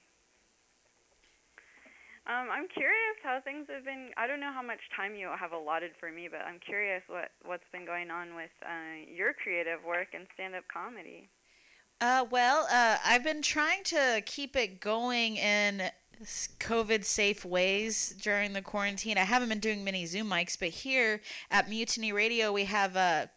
[2.27, 4.11] Um, I'm curious how things have been.
[4.19, 7.31] I don't know how much time you have allotted for me, but I'm curious what
[7.43, 11.31] what's been going on with uh, your creative work and stand-up comedy.
[12.03, 15.91] Uh, well, uh, I've been trying to keep it going in
[16.25, 19.19] COVID safe ways during the quarantine.
[19.19, 21.21] I haven't been doing many Zoom mics, but here
[21.51, 23.31] at Mutiny Radio, we have a,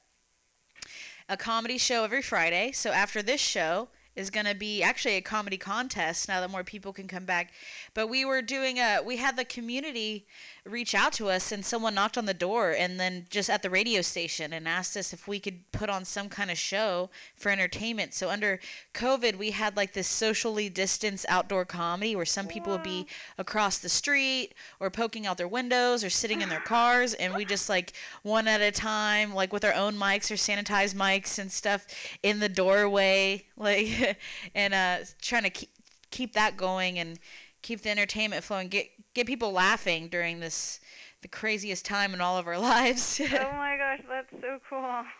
[1.29, 2.71] a comedy show every Friday.
[2.71, 6.63] So after this show, is going to be actually a comedy contest now that more
[6.63, 7.53] people can come back.
[7.93, 10.25] But we were doing a we had the community
[10.65, 13.69] reach out to us and someone knocked on the door and then just at the
[13.69, 17.49] radio station and asked us if we could put on some kind of show for
[17.49, 18.13] entertainment.
[18.13, 18.59] So under
[18.93, 23.07] COVID, we had like this socially distanced outdoor comedy where some people would be
[23.37, 27.45] across the street or poking out their windows or sitting in their cars and we
[27.45, 31.51] just like one at a time like with our own mics or sanitized mics and
[31.51, 31.87] stuff
[32.21, 33.87] in the doorway like
[34.55, 35.69] and uh trying to keep
[36.09, 37.19] keep that going and
[37.61, 40.79] keep the entertainment flowing get get people laughing during this
[41.21, 45.03] the craziest time in all of our lives oh my gosh, that's so cool.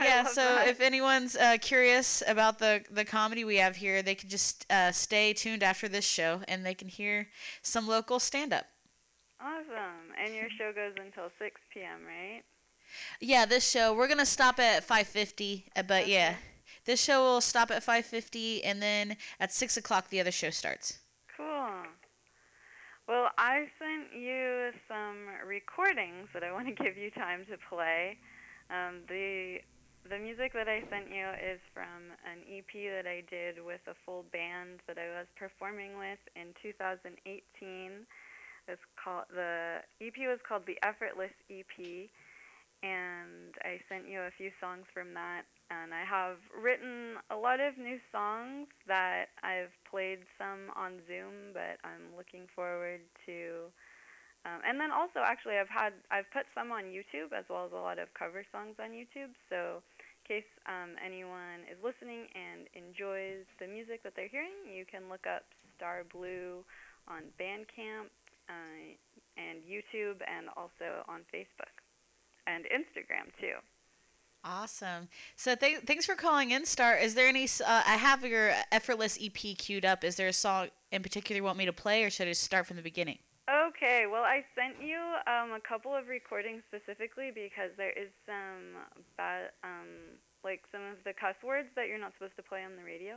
[0.00, 0.68] Yeah so that.
[0.68, 4.92] if anyone's uh, curious about the the comedy we have here they can just uh,
[4.92, 7.26] stay tuned after this show and they can hear
[7.62, 8.66] some local stand-up
[9.40, 10.12] Awesome.
[10.22, 12.42] And your show goes until 6 p.m., right?
[13.20, 16.36] yeah this show we're gonna stop at 5.50 uh, but yeah
[16.88, 20.98] this show will stop at 5.50 and then at 6 o'clock the other show starts
[21.36, 21.86] Cool.
[23.06, 28.18] Well, I sent you some recordings that I want to give you time to play.
[28.70, 29.62] Um, the
[30.08, 33.94] the music that I sent you is from an EP that I did with a
[34.04, 37.12] full band that I was performing with in 2018.
[38.68, 42.08] It's called the EP was called the Effortless EP,
[42.82, 45.42] and I sent you a few songs from that.
[45.70, 51.52] And I have written a lot of new songs that I've played some on Zoom,
[51.52, 53.68] but I'm looking forward to.
[54.46, 57.72] Um, and then also, actually, I've had I've put some on YouTube as well as
[57.72, 59.34] a lot of cover songs on YouTube.
[59.50, 64.86] So, in case um, anyone is listening and enjoys the music that they're hearing, you
[64.86, 65.44] can look up
[65.76, 66.64] Star Blue
[67.08, 68.08] on Bandcamp
[68.48, 68.94] uh,
[69.36, 71.87] and YouTube, and also on Facebook
[72.48, 73.56] and Instagram too.
[74.44, 75.08] Awesome.
[75.36, 76.96] So th- thanks for calling in, Star.
[76.96, 77.44] Is there any?
[77.44, 80.04] Uh, I have your effortless EP queued up.
[80.04, 82.44] Is there a song in particular you want me to play, or should I just
[82.44, 83.18] start from the beginning?
[83.48, 88.76] Okay, well, I sent you um, a couple of recordings specifically because there is some
[89.16, 89.88] bad, um,
[90.44, 93.16] like some of the cuss words that you're not supposed to play on the radio.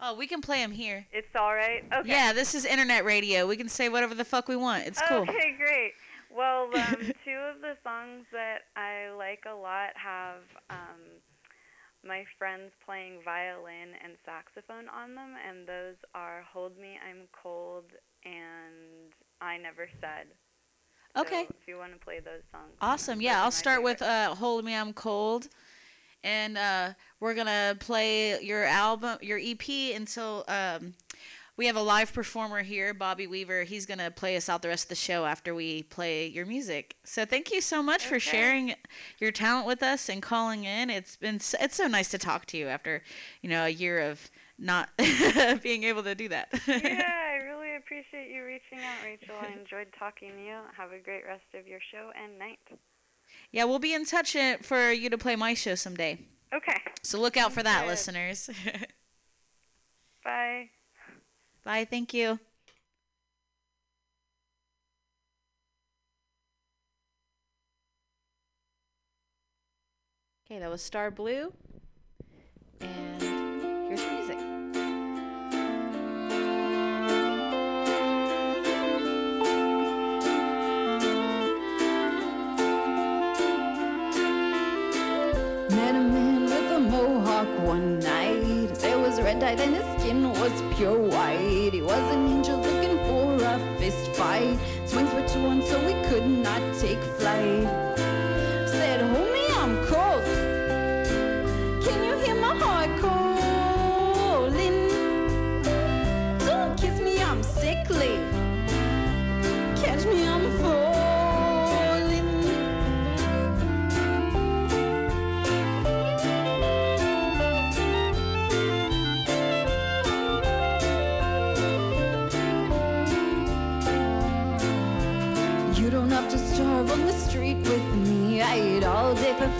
[0.00, 1.06] Oh, we can play them here.
[1.12, 1.84] It's all right.
[1.92, 2.08] Okay.
[2.08, 3.46] Yeah, this is internet radio.
[3.46, 4.86] We can say whatever the fuck we want.
[4.86, 5.22] It's cool.
[5.22, 5.92] Okay, great.
[6.34, 7.12] Well, um,
[7.74, 11.00] the songs that I like a lot have um,
[12.06, 17.84] my friends playing violin and saxophone on them, and those are "Hold Me, I'm Cold"
[18.24, 20.28] and "I Never Said."
[21.16, 21.44] Okay.
[21.48, 22.72] So if you want to play those songs.
[22.80, 23.20] Awesome.
[23.20, 25.48] Yeah, I'll start with uh, "Hold Me, I'm Cold,"
[26.22, 26.90] and uh,
[27.20, 30.94] we're gonna play your album, your EP, until um,
[31.56, 33.62] we have a live performer here, Bobby Weaver.
[33.64, 36.96] He's gonna play us out the rest of the show after we play your music.
[37.04, 38.74] So thank you so much for sharing
[39.18, 40.90] your talent with us and calling in.
[40.90, 43.02] It's been s- it's so nice to talk to you after
[43.40, 44.88] you know a year of not
[45.62, 46.48] being able to do that.
[46.66, 47.10] yeah,
[47.40, 49.34] I really appreciate you reaching out, Rachel.
[49.40, 50.58] I enjoyed talking to you.
[50.76, 52.58] Have a great rest of your show and night.
[53.52, 56.18] yeah, we'll be in touch uh, for you to play my show someday.
[56.52, 56.78] Okay.
[57.02, 57.88] So look out for that, Good.
[57.90, 58.48] listeners.
[60.24, 60.70] Bye.
[61.64, 61.86] Bye.
[61.86, 62.38] Thank you.
[70.46, 71.54] Okay, that was Star Blue.
[72.80, 73.22] And
[73.88, 74.38] here's the music.
[85.70, 88.13] Met a man with a mohawk one night
[89.40, 91.72] red then his skin was pure white.
[91.72, 94.58] He was an angel looking for a fist fight.
[94.86, 96.60] Swings were too on, so we could not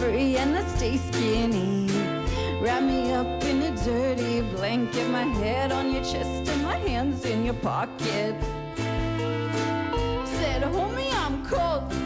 [0.05, 1.87] free and I stay skinny.
[2.61, 7.25] Wrap me up in a dirty blanket, my head on your chest and my hands
[7.25, 8.47] in your pockets.
[10.37, 12.04] Said, homie, I'm cold.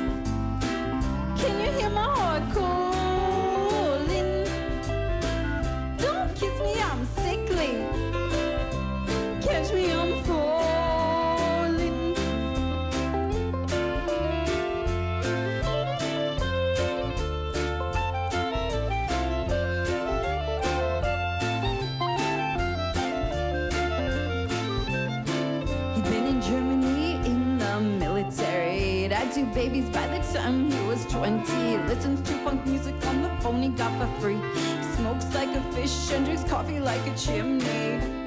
[29.55, 31.79] babies by the time he was 20.
[31.87, 34.41] Listens to punk music on the phone he got for free.
[34.97, 38.18] Smokes like a fish and drinks coffee like a chimney.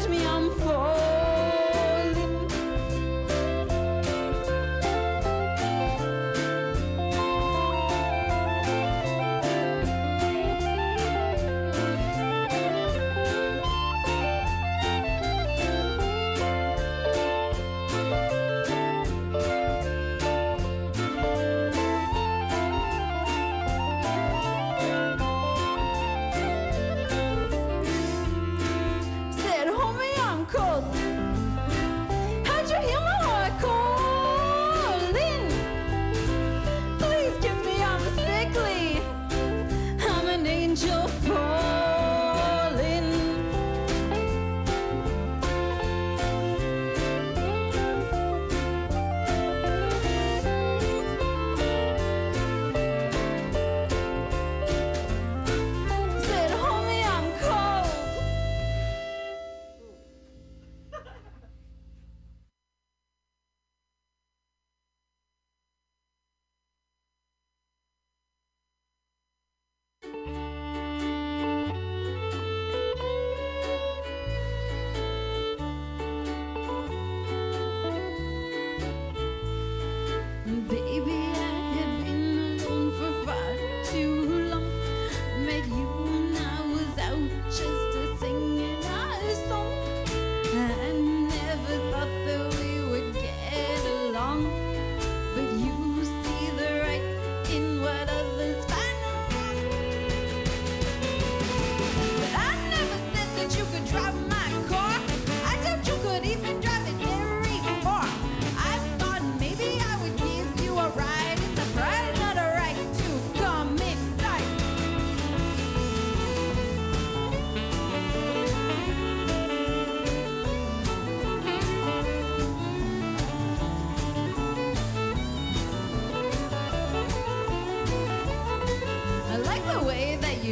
[0.00, 0.39] touch me on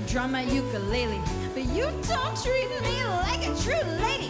[0.09, 1.21] drum my ukulele,
[1.53, 4.28] but you don't treat me like a true lady.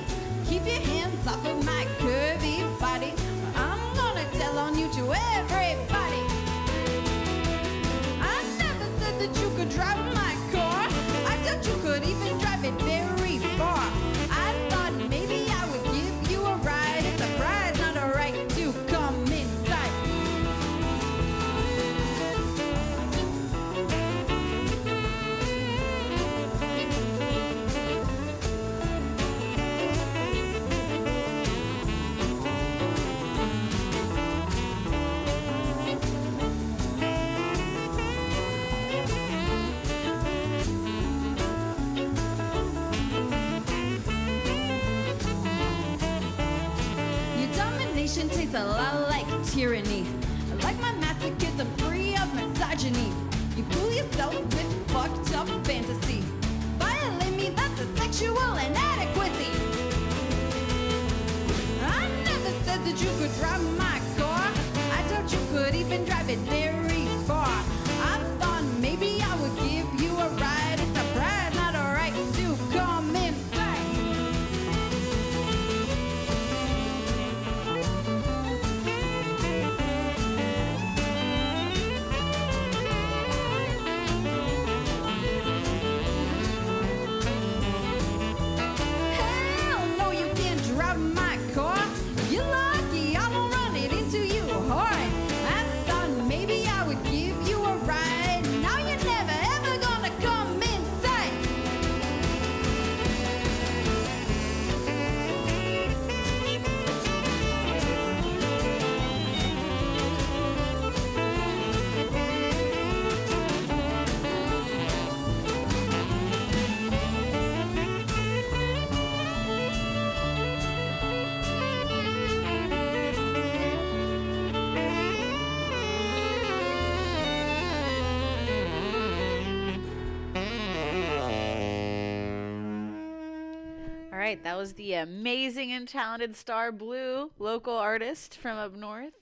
[134.38, 139.14] Right, that was the amazing and talented Star Blue, local artist from up north.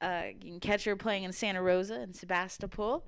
[0.00, 3.04] Uh, you can catch her playing in Santa Rosa and Sebastopol.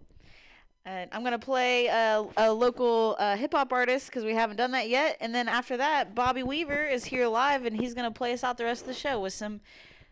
[0.85, 4.73] And I'm gonna play a, a local uh, hip hop artist because we haven't done
[4.73, 5.17] that yet.
[5.21, 8.59] And then after that, Bobby Weaver is here live, and he's gonna play us out
[8.59, 9.61] the rest of the show with some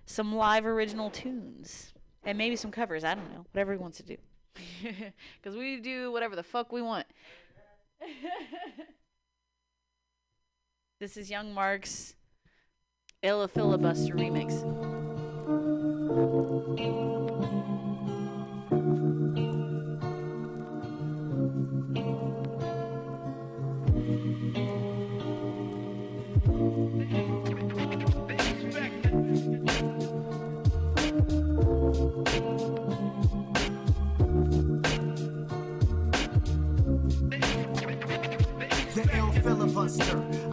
[0.06, 1.92] some live original tunes
[2.24, 3.04] and maybe some covers.
[3.04, 4.16] I don't know, whatever he wants to do,
[5.42, 7.06] because we do whatever the fuck we want.
[11.00, 12.14] This is Young Mark's
[13.22, 14.60] Illa Filibuster remix.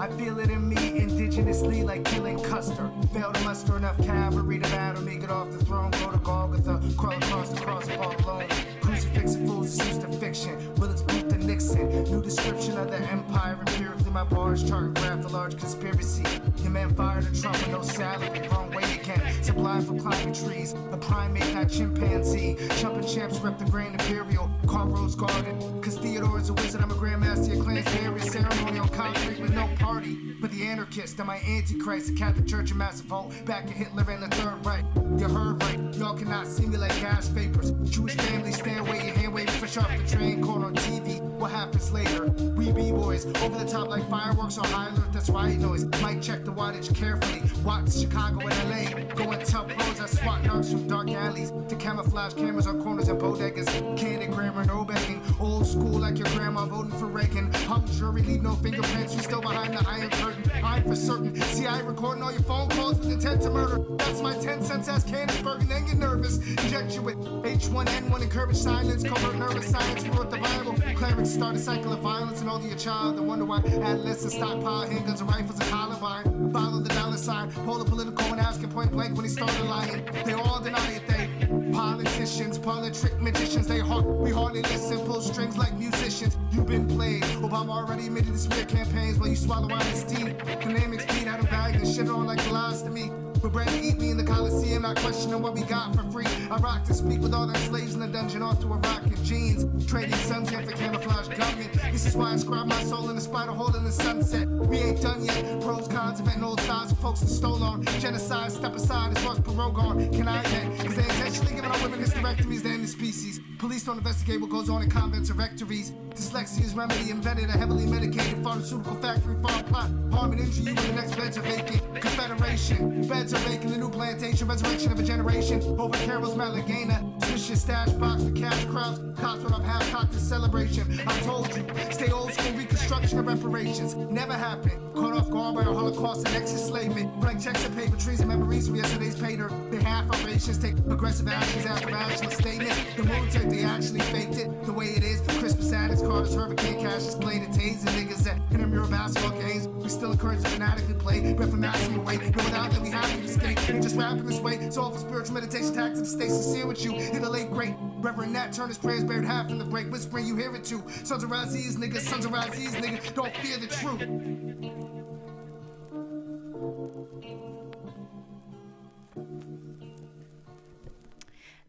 [0.08, 2.90] I feel it in me indigenously like killing Custer.
[3.14, 6.82] Fail to muster enough cavalry to battle me, get off the throne, go to Golgotha,
[6.96, 8.48] crawl across the cross of all alone.
[8.80, 10.74] Crucifixing fools is used to fiction.
[10.76, 11.90] Bullets boot the Nixon.
[12.06, 13.58] New description of the empire.
[13.60, 16.24] Empirically, my bars chart graph the large conspiracy.
[16.60, 18.27] Your man fired a Trump no salary.
[18.46, 19.22] Wrong way again.
[19.44, 20.74] Supply for climbing trees.
[20.92, 22.58] A primate, not chimpanzee.
[22.78, 24.50] Jumping champs rep the Grand Imperial.
[24.68, 25.82] Car Rose Garden.
[25.82, 26.82] Cause Theodore is a wizard.
[26.82, 27.88] I'm a grandmaster of clans.
[27.90, 30.36] Various ceremony on concrete with no party.
[30.40, 32.08] But the anarchist and my antichrist.
[32.08, 33.34] The Catholic Church of Massive Hope.
[33.46, 34.86] Back at Hitler and the Third Reich.
[35.18, 35.80] You heard right.
[35.96, 37.72] Y'all cannot see me like gas vapors.
[37.90, 40.44] Jewish family stand wait your hand waving fresh off the train.
[40.44, 41.22] Caught on TV.
[41.22, 42.26] What happens later?
[42.56, 45.14] We B-boys over the top like fireworks on high alert.
[45.14, 45.86] That's white noise.
[46.02, 47.42] Might check the wattage carefully.
[47.64, 49.16] Watch Chicago and LA.
[49.16, 53.08] Go and tell pros I swat narcs from dark alleys to camouflage cameras on corners
[53.08, 53.68] and bodegas.
[53.98, 55.22] Candid grammar, no begging.
[55.40, 57.54] Old school like your grandma voting for Reagan.
[57.54, 59.16] Hung jury, leave no fingerprints.
[59.16, 60.52] You still behind the iron curtain.
[60.64, 61.36] I'm for certain.
[61.42, 63.84] See, I recording all your phone calls with intent to murder.
[63.98, 66.38] That's my 10 cents ass Candidsburg and then get nervous.
[66.38, 70.74] Inject you with H1N1, encourage silence, covert nervous science, wrote the Bible.
[70.96, 73.18] Clerics start a cycle of violence and all your child.
[73.18, 76.52] I wonder why adolescents stockpile handguns and rifles and Columbine.
[76.52, 79.64] Follow the dollar sign, pull the political and ask him point blank when he started
[79.64, 80.04] lying.
[80.26, 81.28] They all deny it, they
[81.72, 83.68] politicians, politrick magicians.
[83.68, 86.38] They hard, we hardly listen, pull strings like musicians.
[86.52, 87.24] You've been played.
[87.46, 90.36] Obama already admitted to smear campaigns while you swallow out his teeth.
[90.46, 93.12] Dynamics beat out of bag and shit on like lies to me.
[93.42, 96.26] But to eat me in the Coliseum, not questioning what we got for free.
[96.50, 99.24] I rock to speak with all them slaves in the dungeon, off to a in
[99.24, 99.86] jeans.
[99.86, 100.18] Trading
[100.50, 101.70] here for camouflage gunmen.
[101.92, 104.48] This is why I inscribe my soul in the spider hole in the sunset.
[104.48, 105.62] We ain't done yet.
[105.62, 107.86] Pros, cons, inventing old styles of folks that stole on.
[108.00, 110.12] Genocide, step aside as far as parole gone.
[110.12, 110.80] Can I end?
[110.80, 113.40] Cause they intentionally giving our women hysterectomies to end the species.
[113.60, 115.92] Police don't investigate what goes on in convents or rectories.
[116.12, 119.90] Dyslexia's remedy invented a heavily medicated pharmaceutical factory farm plot.
[120.12, 121.82] Harm and injure you the next beds are vacant.
[122.02, 123.04] Confederation.
[123.28, 124.48] Beds are vacant, the new plantation.
[124.48, 125.62] Resurrection of a generation.
[125.78, 127.27] Over Carol's Malagana.
[127.38, 129.00] Your stash box for cash crowds.
[129.22, 131.00] Cops when I'm half cocked in celebration.
[131.06, 133.96] I told you, stay old school reconstruction of reparations.
[133.96, 134.82] Never happened.
[134.96, 137.22] Caught off guard by the Holocaust and ex-enslavement.
[137.22, 139.50] Blank checks and paper trees and memories from yesterday's painter.
[139.70, 142.76] Behalf of nations take aggressive actions after action statements.
[142.96, 145.22] The military, they actually faked it the way it is.
[145.38, 149.68] Christmas addicts, Carter's Hurricane Cash, Glade and Taze, and niggas that in mirror basketball games.
[149.68, 152.20] We still encourage to fanatically play, rep from maximum weight.
[152.22, 153.70] No without that we have to escape.
[153.70, 154.56] Ain't just rapping this way.
[154.56, 156.10] It's all for spiritual meditation tactics.
[156.10, 156.94] Stay sincere with you.
[156.94, 157.76] You're the late great.
[158.00, 159.92] Reverend Nat Turner's prayers buried half in the break.
[159.92, 160.82] Whispering, you hear it too.
[161.04, 163.14] Sons of Raziz, niggas, sons of Raziz, nigga.
[163.14, 164.00] Don't fear the truth.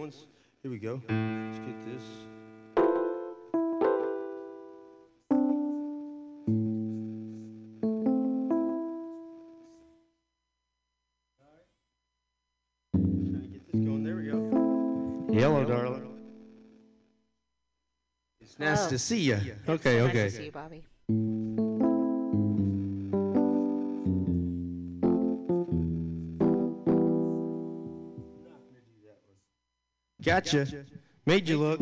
[0.00, 0.26] Hold Once.
[0.62, 1.02] Here we go.
[1.10, 2.02] Let's get this.
[12.94, 14.04] Trying to get this going.
[14.04, 15.34] There we go.
[15.34, 16.06] Hello, darling.
[18.40, 18.88] It's nice Oh.
[18.88, 19.34] to see you.
[19.34, 20.22] It's Okay, so okay.
[20.22, 20.82] Nice to see you, Bobby.
[30.22, 30.66] Gotcha.
[31.26, 31.80] Made you look.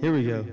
[0.00, 0.44] Here we go.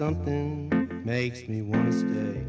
[0.00, 2.42] Something makes me wanna stay.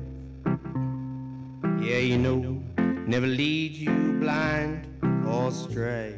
[1.86, 2.64] Yeah, you know,
[3.06, 3.92] never lead you
[4.22, 4.88] blind
[5.28, 6.16] or stray.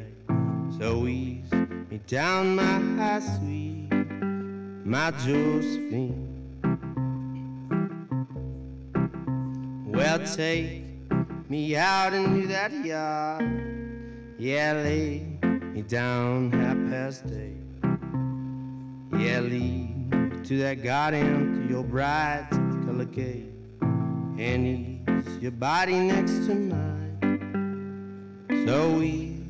[0.78, 1.50] So ease
[1.90, 3.88] me down, my high sweet,
[4.84, 6.22] my Josephine.
[9.88, 10.84] Well, take
[11.48, 13.42] me out into that yard.
[14.38, 15.26] Yeah, lay
[15.74, 17.64] me down half past eight.
[19.18, 19.83] Yeah, lead
[20.44, 22.46] to that garden to your bright
[22.84, 23.50] color gate.
[24.38, 28.44] And ease your body next to mine.
[28.66, 29.40] So ease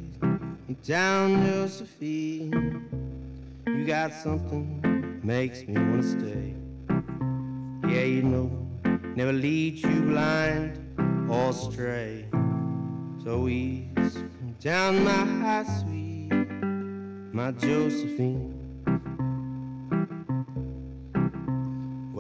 [0.87, 2.87] down, Josephine.
[3.67, 6.55] You got something makes me wanna stay.
[7.89, 8.51] Yeah, you know,
[9.17, 10.79] never lead you blind
[11.29, 12.27] or stray.
[13.25, 14.17] So ease
[14.61, 16.31] down my high sweet,
[17.33, 18.54] my Josephine.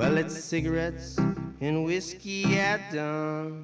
[0.05, 1.17] Well, it's cigarettes
[1.63, 3.63] and whiskey at dawn,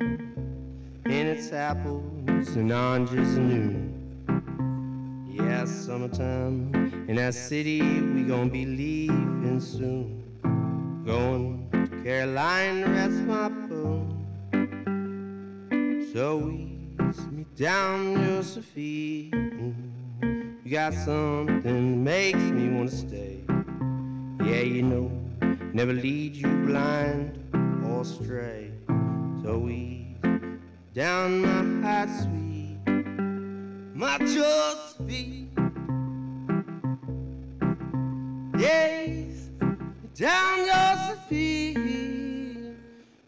[1.04, 5.28] and it's apples and oranges at noon.
[5.30, 10.22] Yeah, summertime in that city, we gonna be leaving soon.
[11.04, 14.16] Going to Caroline, rest my bone.
[16.14, 19.92] So ease me down, Josephine.
[20.64, 23.44] You got something that makes me wanna stay.
[24.42, 25.19] Yeah, you know,
[25.72, 27.38] never lead you blind
[27.86, 28.72] or stray.
[29.42, 30.16] So ease
[30.92, 32.80] down my high sweet,
[33.94, 35.48] my Josephine.
[38.58, 39.50] Yes,
[40.14, 42.76] down Josephine.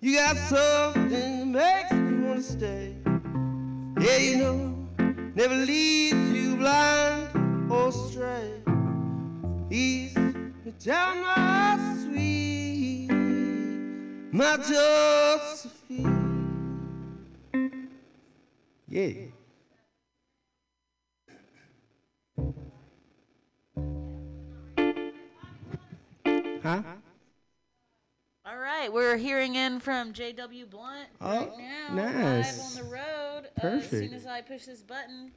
[0.00, 1.56] You got something that
[1.92, 2.96] makes me wanna stay.
[4.00, 4.74] Yeah, you know,
[5.34, 8.50] never leads you blind or stray.
[9.70, 10.12] ease
[10.84, 11.91] down, my
[14.32, 16.18] my Josephine.
[18.88, 19.10] Yeah.
[26.62, 26.82] Huh?
[28.44, 32.58] All right, we're hearing in from JW Blunt right Oh, now, nice.
[32.58, 33.42] live on the road.
[33.62, 35.32] Uh, as soon as I push this button.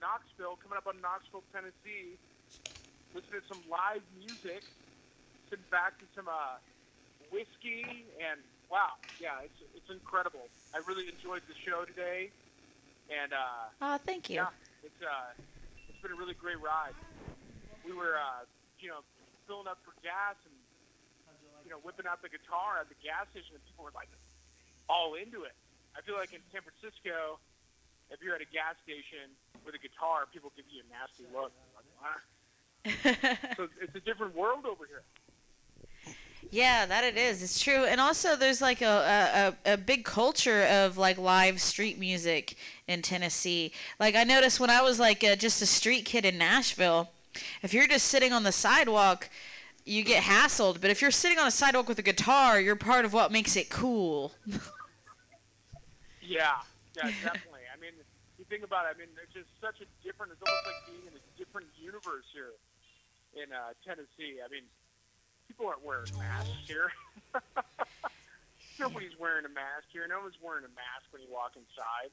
[0.00, 2.16] Knoxville, coming up on Knoxville, Tennessee.
[3.18, 4.62] Listening to some live music,
[5.50, 6.62] sitting back to some uh,
[7.34, 8.38] whiskey, and
[8.70, 10.46] wow, yeah, it's it's incredible.
[10.70, 12.30] I really enjoyed the show today,
[13.10, 14.38] and uh, Oh, thank you.
[14.46, 14.54] yeah,
[14.86, 15.34] it's uh,
[15.90, 16.94] it's been a really great ride.
[17.82, 18.46] We were, uh,
[18.78, 19.02] you know,
[19.50, 20.54] filling up for gas and
[21.66, 24.14] you know whipping out the guitar at the gas station, and people were like
[24.86, 25.58] all into it.
[25.98, 27.42] I feel like in San Francisco,
[28.14, 29.34] if you're at a gas station
[29.66, 31.50] with a guitar, people give you a nasty look.
[31.74, 32.22] Like, "Ah."
[33.56, 35.02] so it's a different world over here.
[36.50, 37.42] Yeah, that it is.
[37.42, 37.84] It's true.
[37.84, 42.56] And also, there's like a, a, a, a big culture of like live street music
[42.86, 43.72] in Tennessee.
[44.00, 47.10] Like, I noticed when I was like uh just a street kid in Nashville,
[47.62, 49.28] if you're just sitting on the sidewalk,
[49.84, 50.80] you get hassled.
[50.80, 53.56] But if you're sitting on a sidewalk with a guitar, you're part of what makes
[53.56, 54.32] it cool.
[56.28, 56.60] Yeah,
[56.92, 57.64] yeah, definitely.
[57.72, 57.96] I mean,
[58.36, 58.92] you think about it.
[58.92, 60.36] I mean, it's just such a different.
[60.36, 62.52] It's almost like being in a different universe here
[63.38, 64.42] in uh, Tennessee.
[64.42, 64.66] I mean,
[65.46, 66.90] people aren't wearing masks here.
[68.82, 70.06] Nobody's wearing a mask here.
[70.06, 72.10] No one's wearing a mask when you walk inside.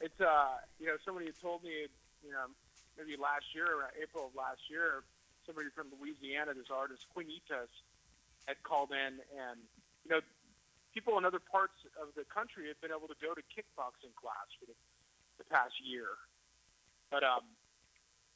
[0.00, 1.88] It's uh, you know, somebody had told me,
[2.24, 2.48] you know,
[2.96, 5.04] maybe last year, around April of last year,
[5.44, 7.72] somebody from Louisiana, this artist Quinitas,
[8.48, 9.60] had called in, and
[10.04, 10.20] you know,
[10.92, 14.48] people in other parts of the country have been able to go to kickboxing class
[14.56, 14.76] for the,
[15.38, 16.16] the past year.
[17.12, 17.44] But um,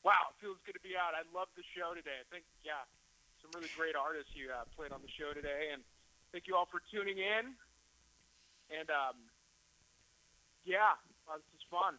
[0.05, 1.17] wow, it feels good to be out.
[1.17, 2.17] I love the show today.
[2.21, 2.85] I think yeah,
[3.41, 5.83] some really great artists you uh, played on the show today, and
[6.33, 7.55] thank you all for tuning in.
[8.73, 9.17] And um,
[10.67, 10.99] yeah,
[11.31, 11.97] uh, this is fun.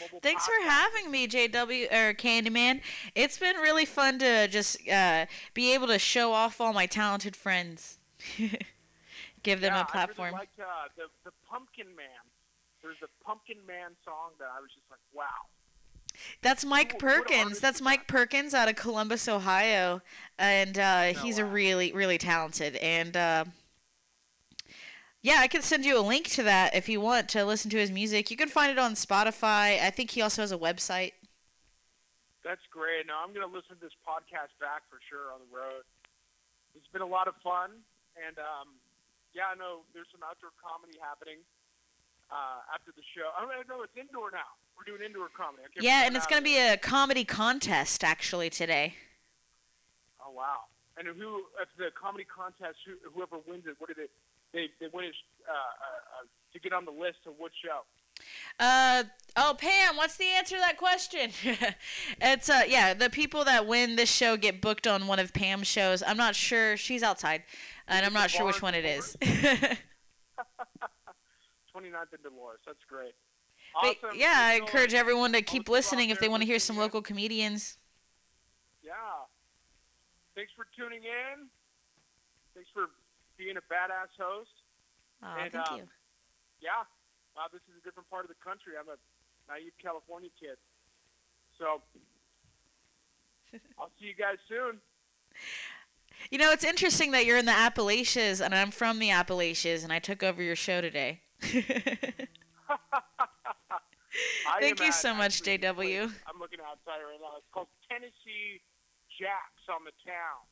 [0.00, 2.80] Mobile Thanks for having me, JW or Candyman.
[3.14, 7.34] It's been really fun to just uh, be able to show off all my talented
[7.34, 7.98] friends.
[9.42, 10.34] Give them yeah, a platform.
[10.34, 12.22] I really liked uh, the the Pumpkin Man.
[12.82, 15.48] There's a Pumpkin Man song that I was just like, wow.
[16.42, 17.60] That's Mike Perkins.
[17.60, 20.02] That's Mike Perkins out of Columbus, Ohio,
[20.38, 22.76] and uh, he's a really, really talented.
[22.76, 23.44] And uh,
[25.22, 27.78] yeah, I can send you a link to that if you want to listen to
[27.78, 28.30] his music.
[28.30, 29.80] You can find it on Spotify.
[29.80, 31.12] I think he also has a website.
[32.44, 33.06] That's great.
[33.06, 35.84] No, I'm going to listen to this podcast back for sure on the road.
[36.74, 37.84] It's been a lot of fun,
[38.16, 38.80] and um,
[39.34, 41.44] yeah, I know there's some outdoor comedy happening
[42.30, 43.28] uh, after the show.
[43.36, 43.82] I don't know.
[43.82, 44.56] It's indoor now.
[44.78, 45.64] We're doing indoor comedy.
[45.80, 48.94] Yeah, and it's going to be a comedy contest actually today.
[50.24, 50.70] Oh wow!
[50.96, 52.78] And who at the comedy contest?
[52.86, 54.10] Who, whoever wins it, what did it?
[54.52, 55.14] They they win it
[55.48, 57.82] uh, uh, uh, to get on the list of what show?
[58.58, 59.04] Uh
[59.36, 61.30] oh, Pam, what's the answer to that question?
[62.20, 65.66] it's uh yeah, the people that win this show get booked on one of Pam's
[65.66, 66.02] shows.
[66.06, 67.42] I'm not sure she's outside,
[67.88, 69.16] and I'm not sure which one it is.
[71.80, 72.60] 29th in Dolores.
[72.66, 73.14] That's great.
[73.80, 74.18] But Awesome.
[74.18, 77.78] yeah, I encourage everyone to keep listening if they want to hear some local comedians.
[78.82, 78.92] Yeah.
[80.34, 81.46] Thanks for tuning in.
[82.54, 82.86] Thanks for
[83.38, 84.50] being a badass host.
[85.22, 85.88] Aw, and, thank um, you.
[86.60, 86.82] Yeah.
[87.36, 88.72] Wow, this is a different part of the country.
[88.78, 88.98] I'm a
[89.50, 90.56] naive California kid.
[91.58, 91.82] So
[93.78, 94.80] I'll see you guys soon.
[96.30, 99.92] You know, it's interesting that you're in the Appalachians and I'm from the Appalachians and
[99.92, 101.20] I took over your show today.
[104.60, 106.10] Thank you so much, JW.
[106.26, 107.38] I'm looking outside right now.
[107.38, 108.60] It's called Tennessee
[109.18, 110.42] Jacks on the Town.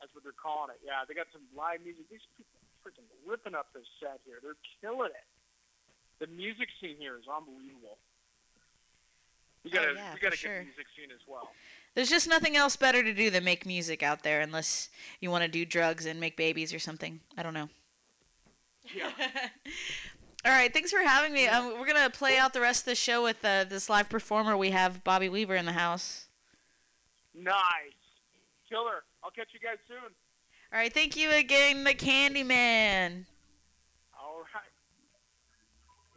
[0.00, 0.80] That's what they're calling it.
[0.84, 2.04] Yeah, they got some live music.
[2.10, 4.40] These people are freaking ripping up this set here.
[4.42, 5.26] They're killing it.
[6.20, 7.98] The music scene here is unbelievable.
[9.64, 10.62] We Oh, gotta, yeah, we gotta get sure.
[10.62, 11.48] music scene as well.
[11.94, 14.90] There's just nothing else better to do than make music out there unless
[15.20, 17.20] you want to do drugs and make babies or something.
[17.36, 17.68] I don't know.
[18.92, 19.10] Yeah.
[20.44, 21.46] All right, thanks for having me.
[21.46, 24.10] Um, we're going to play out the rest of the show with uh, this live
[24.10, 24.56] performer.
[24.56, 26.26] We have Bobby Weaver in the house.
[27.34, 27.54] Nice.
[28.68, 29.04] Killer.
[29.22, 29.96] I'll catch you guys soon.
[29.96, 33.24] All right, thank you again, the Candyman.
[34.20, 34.64] All right.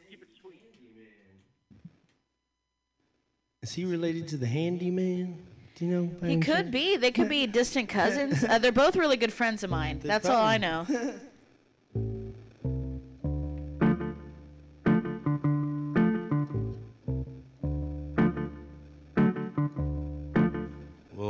[0.10, 0.62] Keep it sweet.
[3.62, 5.46] Is he related to the handyman?
[5.76, 6.28] Do you know?
[6.28, 6.70] He could chance?
[6.72, 6.98] be.
[6.98, 8.44] They could be distant cousins.
[8.48, 10.00] Uh, they're both really good friends of mine.
[10.04, 10.58] That's all I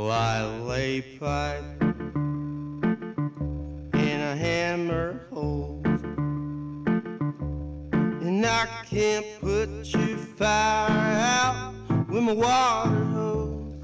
[0.08, 0.64] know.
[0.64, 1.82] lay pipe
[3.92, 5.82] in a hammer hole.
[8.22, 11.74] And I can't put your fire out
[12.08, 13.74] with my water hose.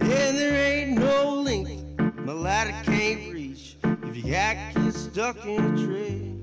[0.00, 1.82] And there ain't no length
[2.24, 6.34] my ladder can't reach if you gets stuck in a tree.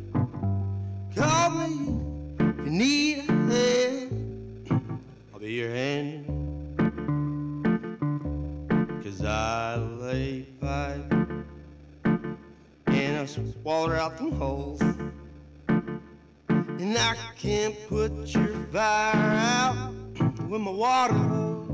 [1.15, 1.71] Call me
[2.39, 5.01] if you need a hand.
[5.33, 6.32] I'll be your hand.
[10.13, 11.11] 35
[12.85, 14.79] and I swallowed out them holes.
[15.67, 19.91] And I can't put your fire out
[20.47, 21.67] with my water hose.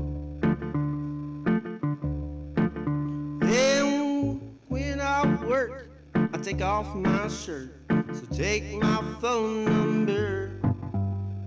[3.42, 7.74] And when I work, I take off my shirt.
[7.90, 10.50] So take my phone number.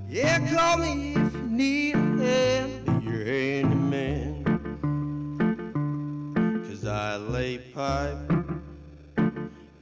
[0.07, 2.85] Yeah, call me if you need a hand.
[2.85, 4.32] Be your handyman.
[7.33, 8.31] Cause I lay pipe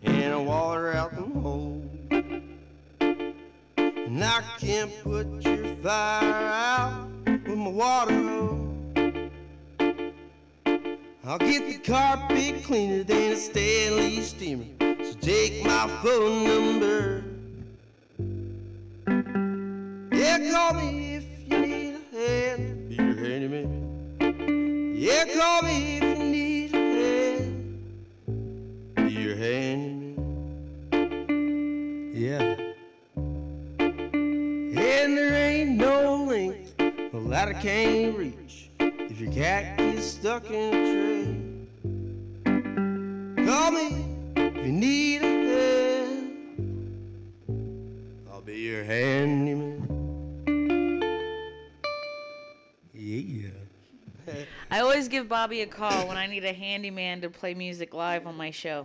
[0.03, 1.83] and I water out them holes.
[3.77, 8.13] And I can't put your fire out with my water.
[11.25, 14.65] I'll get the carpet cleaner than a Stanley Steemer.
[14.79, 17.23] So take my phone number.
[20.15, 22.89] Yeah, call me if you need a hand.
[22.89, 24.95] Be your handyman.
[24.95, 26.00] Yeah, call me
[37.31, 41.37] a ladder can't reach if your cat gets stuck in a tree.
[43.45, 44.05] Call me
[44.35, 46.33] if you need a hand.
[48.29, 49.87] I'll be your handyman.
[52.93, 53.47] Yeah.
[54.69, 58.27] I always give Bobby a call when I need a handyman to play music live
[58.27, 58.83] on my show.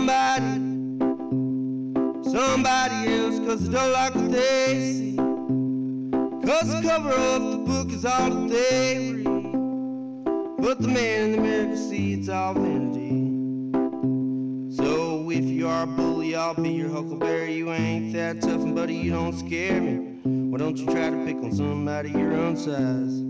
[0.00, 0.54] Somebody,
[2.30, 5.16] somebody else 'cause they don't like what they see.
[6.46, 9.26] Cause the cover of the book is all that they read.
[10.58, 13.10] But the man in the mirror can see it's all vanity.
[14.74, 17.54] So if you are a bully, I'll be your huckleberry.
[17.54, 19.96] You ain't that tough, and buddy, you don't scare me.
[20.50, 23.29] Why don't you try to pick on somebody your own size?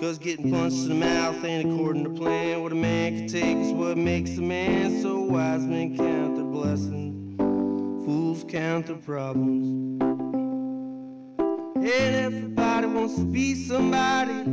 [0.00, 2.62] Cause getting punched in the mouth ain't according to plan.
[2.62, 5.02] What a man can take is what makes a man.
[5.02, 7.36] So wise men count their blessings,
[8.06, 10.00] fools count their problems.
[11.74, 14.44] And everybody wants to be somebody,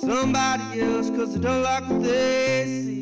[0.00, 3.00] somebody else, cause they don't like what they see.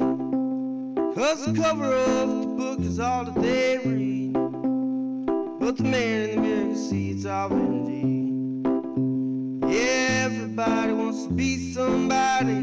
[1.17, 4.35] Cause the cover of the book is all that they read.
[5.59, 8.05] But the man in the mirror sees all vanity.
[9.75, 10.04] Yeah,
[10.57, 12.63] everybody wants to be somebody,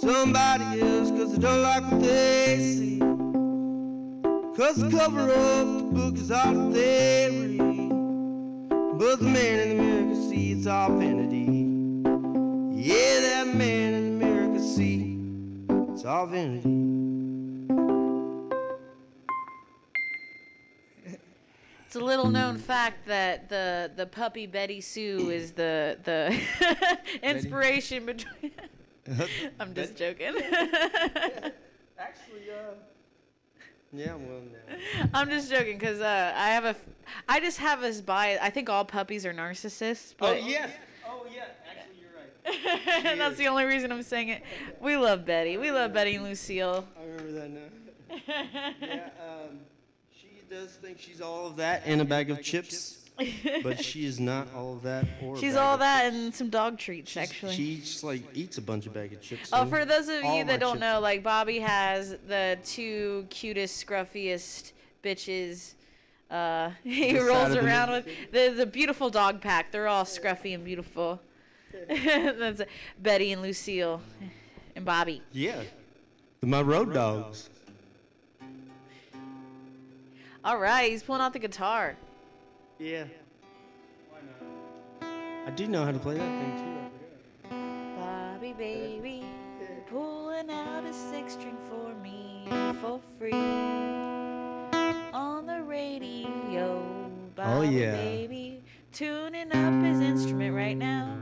[0.00, 2.98] somebody else, cause they don't like what they see.
[4.56, 7.90] Cause the cover of the book is all that they read.
[8.98, 11.44] But the man in the mirror can see it's all vanity.
[12.74, 15.20] Yeah, that man in the mirror can see
[15.92, 17.17] it's all vanity.
[21.88, 26.38] It's a little known fact that the the puppy Betty Sue is the the
[27.22, 28.52] inspiration between.
[29.58, 30.34] I'm just joking.
[31.98, 32.74] Actually, uh,
[33.90, 35.06] yeah, well, no.
[35.14, 36.88] I'm just joking because uh, I have a, f-
[37.26, 38.38] I just have this bias.
[38.42, 40.14] I think all puppies are narcissists.
[40.20, 40.68] Oh yeah,
[41.08, 41.44] oh yeah.
[41.70, 43.06] Actually, you're right.
[43.06, 44.42] and that's the only reason I'm saying it.
[44.78, 45.56] We love Betty.
[45.56, 46.86] We love Betty and Lucille.
[47.00, 48.24] I remember that now.
[48.28, 49.60] yeah, um,
[50.50, 53.04] does think she's all of that and a bag of chips,
[53.62, 55.36] but she is not all of that or.
[55.38, 57.54] She's all of that and some dog treats, actually.
[57.54, 59.50] She just like eats a bunch of bag of chips.
[59.52, 64.72] Oh, for those of you that don't know, like Bobby has the two cutest, scruffiest
[65.02, 65.74] bitches
[66.30, 69.72] Uh, he rolls around with the the beautiful dog pack.
[69.72, 71.20] They're all scruffy and beautiful.
[71.88, 72.62] That's
[72.98, 74.00] Betty and Lucille
[74.76, 75.22] and Bobby.
[75.32, 75.62] Yeah.
[76.42, 77.50] My road dogs.
[80.48, 81.94] All right, he's pulling out the guitar.
[82.78, 83.04] Yeah.
[85.02, 86.90] I do know how to play that thing
[87.50, 87.50] too.
[87.98, 89.26] Bobby baby,
[89.90, 92.48] pulling out a six string for me
[92.80, 93.34] for free
[95.12, 96.82] on the radio.
[97.36, 97.92] Bobby Oh, yeah.
[97.92, 101.14] baby, tuning up his instrument right now.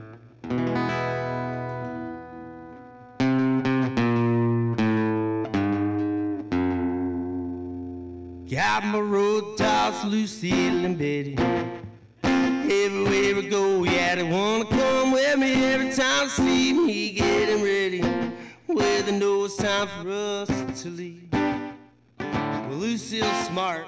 [8.51, 11.36] Got my road dogs, Lucille and Betty.
[12.23, 15.64] Everywhere we go, yeah, they wanna come with me.
[15.64, 18.02] Every time I see me getting ready.
[18.66, 21.28] Where they know it's time for us to leave.
[22.20, 23.85] Well, Lucille's smart,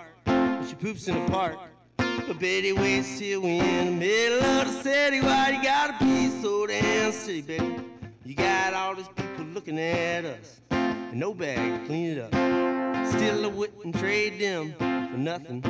[0.68, 1.56] she poops in the park.
[1.96, 5.20] But Betty waits till we in the middle of the city.
[5.20, 7.76] Why you gotta be so damn sick, Betty?
[8.24, 12.87] You got all these people looking at us, and nobody to clean it up.
[13.10, 15.62] Still, I wouldn't trade them for nothing.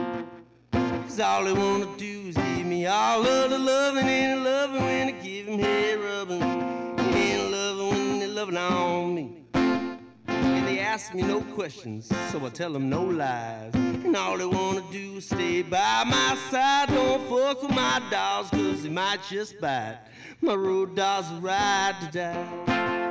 [0.73, 4.83] Cause all they wanna do is give me all of the loving and the loving
[4.83, 6.43] when they give them head rubbing.
[6.43, 9.43] And loving when they're loving on me.
[9.55, 13.73] And they ask me no questions, so I tell them no lies.
[13.75, 16.89] And all they wanna do is stay by my side.
[16.89, 19.99] Don't fuck with my dogs, cause they might just bite.
[20.41, 23.08] My road dogs will ride to die.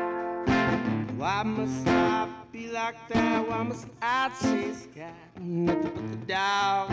[1.18, 3.50] Why must I be like that?
[3.50, 5.14] Why must I chase God?
[5.42, 6.92] Nothing but the dog.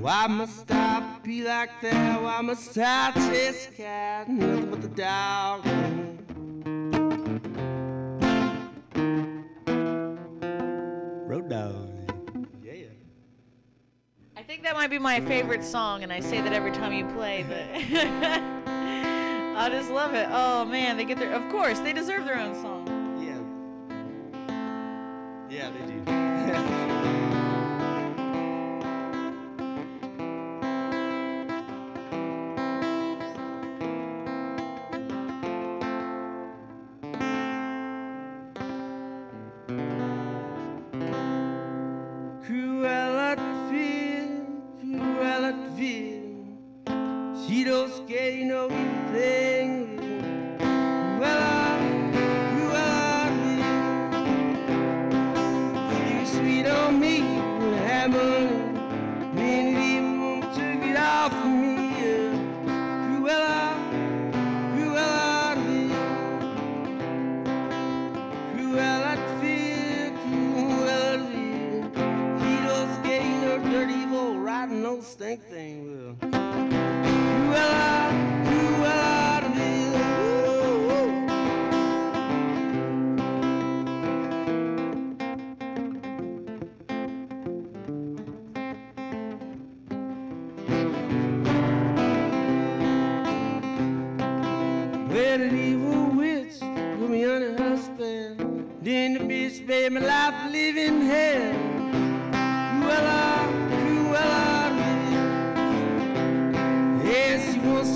[0.00, 2.22] Why must I be like that?
[2.22, 4.28] Why must I chase God?
[4.30, 5.66] Nothing but the dog.
[11.28, 11.90] Road dog.
[12.64, 12.72] Yeah.
[14.38, 17.04] I think that might be my favorite song, and I say that every time you
[17.14, 17.66] play, but
[19.54, 20.28] I just love it.
[20.30, 21.32] Oh man, they get their.
[21.32, 22.86] Of course, they deserve their own song.
[23.22, 23.38] Yeah,
[25.50, 26.21] Yeah, they do.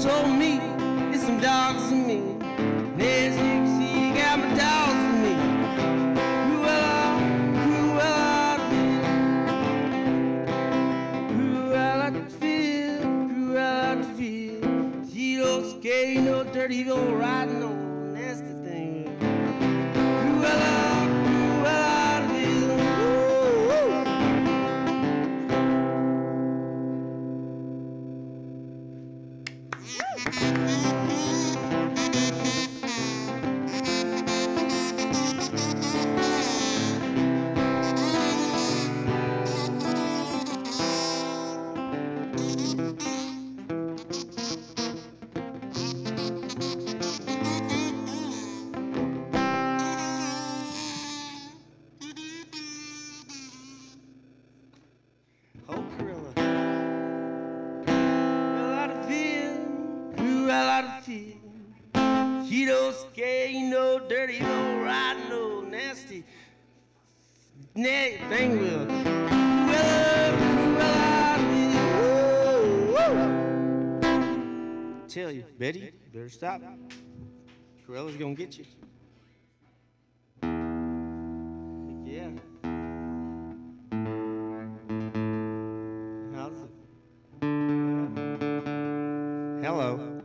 [0.07, 0.61] Told me
[1.13, 2.21] it's some dogs in me.
[2.97, 5.35] Can see, you got my dogs in me.
[6.47, 6.99] Cruella,
[7.63, 8.27] Cruella,
[11.33, 13.01] Cruella to feel,
[13.31, 14.63] Cruella to feel.
[15.13, 17.36] She don't scare no dirty riding
[76.27, 76.61] Better stop.
[77.87, 78.65] Cruella's gonna get you.
[82.05, 82.31] Yeah.
[86.35, 86.71] How's it?
[89.65, 90.21] Hello.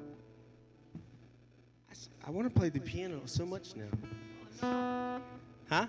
[1.87, 1.93] I,
[2.25, 5.21] I want to play the piano so much now.
[5.69, 5.85] Huh?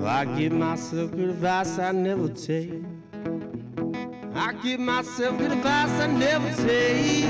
[0.00, 2.83] Well, I give myself good advice I never take.
[4.36, 7.24] I give myself good advice I never take.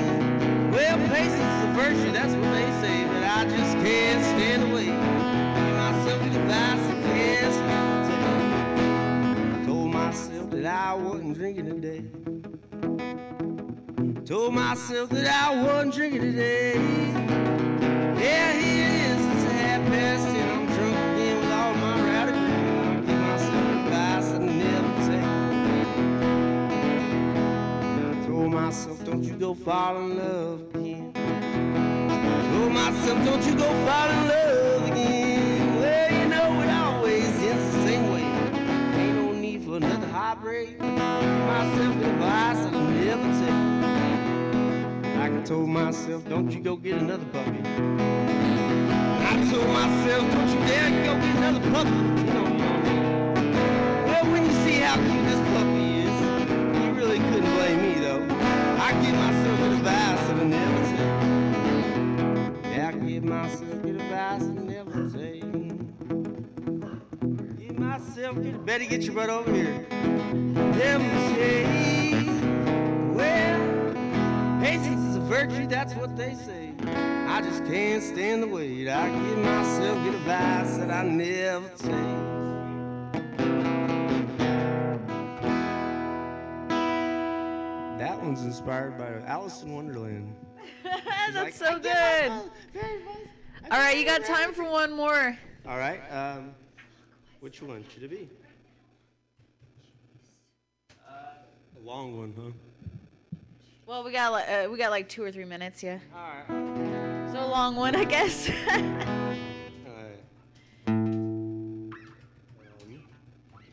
[0.72, 4.86] Well, patience is a virtue, that's what they say, but I just can't stand away.
[4.86, 8.06] Give myself good advice I can't stand
[9.58, 9.66] take.
[9.66, 12.04] Told myself that I wasn't drinking today.
[14.24, 16.74] Told myself that I wasn't drinking today.
[18.18, 20.63] Yeah, here it is, it's half past ten.
[28.74, 31.12] Myself, don't you go fall in love again.
[31.14, 35.76] Told myself, don't you go fall in love again.
[35.76, 38.24] Well, you know it always ends the same way.
[39.00, 40.80] Ain't no need for another heartbreak.
[40.80, 42.70] Myself advice I
[43.04, 43.60] never take.
[45.18, 47.60] Like I told myself, don't you go get another puppy.
[49.30, 51.90] I told myself, don't you dare go get another puppy.
[51.90, 52.46] You know.
[54.06, 55.23] Well, when you see how cute
[58.84, 62.76] I give myself advice that I never take.
[62.76, 65.40] Yeah, I give myself good advice I never take.
[67.58, 68.66] Give myself good.
[68.66, 69.86] Betty, get your butt over here.
[69.90, 72.26] Never take.
[73.16, 74.60] Well.
[74.60, 76.74] Patience is a virtue, that's what they say.
[77.26, 78.90] I just can't stand the wait.
[78.90, 82.43] I give myself good advice that I never take.
[88.24, 90.34] One's inspired by Alice in Wonderland.
[91.32, 92.30] That's so good.
[93.70, 95.36] All right, you got time for one more.
[95.66, 96.54] All right, um,
[97.40, 98.28] which one should it be?
[101.06, 103.38] A long one, huh?
[103.86, 105.98] Well, we got like uh, we got like two or three minutes, yeah.
[106.14, 107.32] All right.
[107.32, 108.50] So a long one, I guess.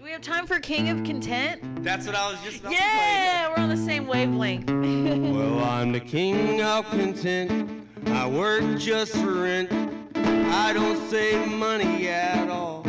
[0.01, 1.83] Do we have time for King of Content?
[1.83, 4.67] That's what I was just about to Yeah, we're on the same wavelength.
[4.71, 7.85] Well, I'm the king of content.
[8.07, 9.71] I work just for rent.
[10.15, 12.81] I don't save money at all.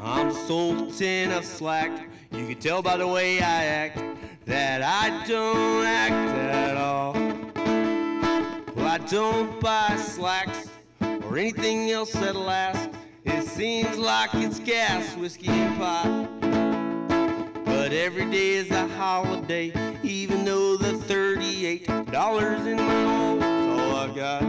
[0.00, 1.90] I'm the sultan of slack.
[2.32, 4.00] You can tell by the way I act
[4.46, 7.12] that I don't act at all.
[8.74, 10.70] Well, I don't buy slacks
[11.02, 12.87] or anything else that lasts.
[13.58, 16.28] Seems like it's gas, whiskey, and pot.
[17.64, 19.72] But every day is a holiday,
[20.04, 24.42] even though the $38 in my hole is all I got.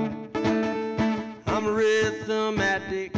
[1.47, 3.09] I'm a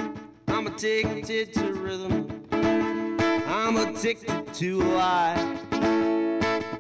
[0.48, 2.46] I'm addicted to rhythm.
[2.54, 5.58] I'm addicted to a lie.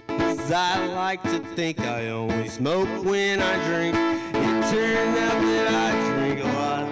[0.08, 3.94] 'Cause I like to think I only smoke when I drink.
[3.94, 6.91] It turns out that I drink a lot.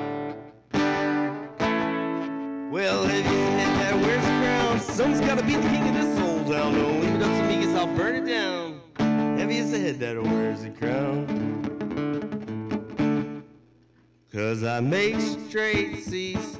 [2.79, 3.93] Well, have you hit that?
[3.93, 4.81] Where's the ground?
[4.81, 6.73] Someone's gotta be the king of this old town.
[6.75, 8.79] Don't oh, leave it up to me, cause I'll burn it down.
[9.37, 11.25] Heavy as the head that wears the crown.
[14.31, 16.57] Cause I make straight C's,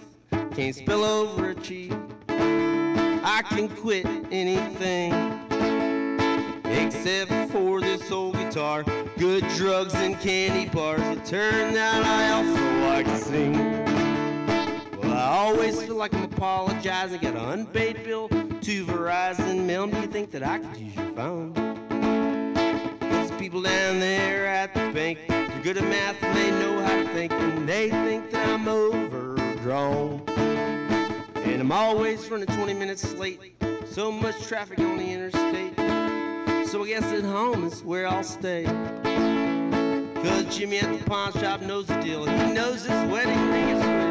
[0.55, 1.93] can't spill over a cheat.
[2.27, 5.13] I can quit anything
[6.65, 8.83] except for this old guitar.
[9.17, 10.99] Good drugs and candy bars.
[10.99, 13.88] It turns out I also like to sing.
[15.29, 17.21] Always feel like I'm apologizing.
[17.21, 19.63] Got an unpaid bill to Verizon.
[19.63, 21.53] Mail, do you think that I could use your phone?
[22.99, 25.19] There's people down there at the bank.
[25.27, 27.31] They're good at math and they know how to think.
[27.31, 30.23] And they think that I'm overdrawn.
[31.35, 33.53] And I'm always running 20 minutes late.
[33.85, 35.75] So much traffic on the interstate.
[36.67, 38.65] So I guess at home is where I'll stay.
[40.23, 42.25] Cause Jimmy at the pawn shop knows the deal.
[42.25, 44.08] He knows his wedding ring is rare.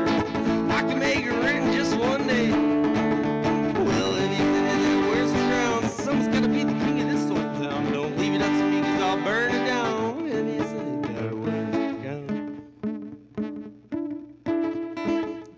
[0.78, 2.50] I can make it ring just one day.
[2.50, 7.92] Well, anything that wears the crown, someone's gotta be the king of this old town.
[7.92, 10.28] Don't leave it up to me, cause I'll burn it down.
[10.28, 12.62] And he said, gotta wear the crown.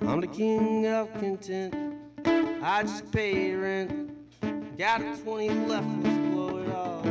[0.09, 1.75] I'm the king of content.
[2.63, 4.17] I just pay rent.
[4.79, 7.05] Got a 20 left, let's blow it all.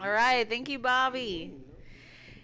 [0.00, 1.61] All right, thank you, Bobby.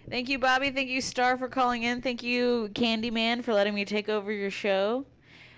[0.09, 0.71] Thank you, Bobby.
[0.71, 2.01] Thank you, Star, for calling in.
[2.01, 5.05] Thank you, Candyman, for letting me take over your show.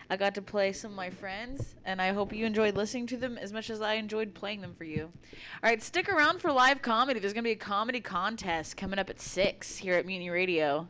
[0.09, 3.17] I got to play some of my friends, and I hope you enjoyed listening to
[3.17, 5.03] them as much as I enjoyed playing them for you.
[5.03, 7.21] All right, stick around for live comedy.
[7.21, 10.89] There's going to be a comedy contest coming up at 6 here at Mutiny Radio.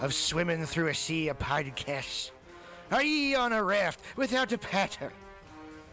[0.00, 2.30] of swimming through a sea of podcasts?
[2.90, 5.10] Are ye on a raft without a paddle?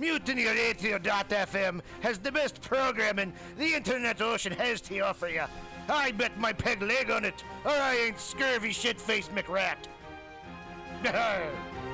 [0.00, 5.44] MutinyRadio.fm has the best programming the internet ocean has to offer you.
[5.88, 9.76] I bet my peg leg on it, or I ain't scurvy shit faced McRat.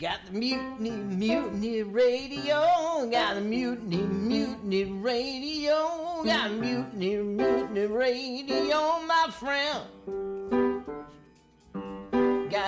[0.00, 3.08] Got the mutiny, mutiny radio.
[3.10, 6.22] Got the mutiny, mutiny radio.
[6.24, 10.27] Got the mutiny, mutiny radio, my friend.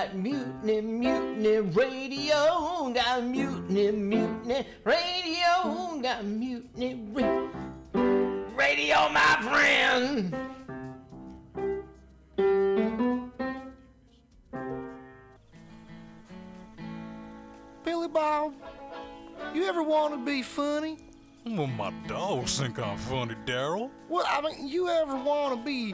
[0.01, 2.91] Got mutiny, mutiny radio.
[2.91, 5.99] Got mutiny, mutiny radio.
[6.01, 7.49] Got mutiny ra-
[8.55, 10.35] radio, my friend.
[17.83, 18.55] Billy Bob,
[19.53, 20.97] you ever want to be funny?
[21.45, 23.91] Well, my dogs think I'm funny, Daryl.
[24.09, 25.93] Well, I mean, you ever want to be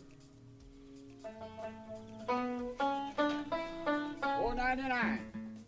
[2.31, 2.47] Four
[4.55, 5.19] ninety nine.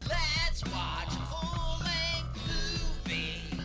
[0.08, 2.38] Let's watch a full-length
[3.04, 3.60] movie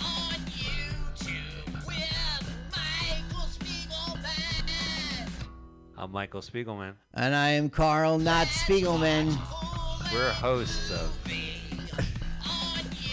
[0.00, 5.30] on YouTube with Michael Spiegelman.
[5.96, 6.94] I'm Michael Spiegelman.
[7.12, 9.36] And I am Carl, not Spiegelman.
[10.12, 11.10] We're hosts of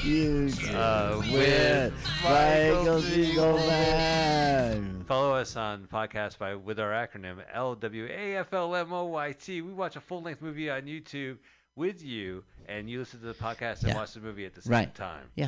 [0.06, 1.92] You uh, with
[2.24, 5.04] Michael Spiegelman.
[5.08, 9.48] Follow us on podcast by with our acronym LWAFLMOYT.
[9.48, 11.38] We watch a full length movie on YouTube
[11.76, 13.96] with you, and you listen to the podcast and Yeah.
[13.96, 14.94] watch the movie at the same Right.
[14.94, 15.24] time.
[15.34, 15.48] Yeah.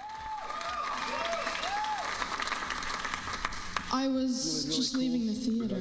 [3.93, 5.75] I was just leaving the theater.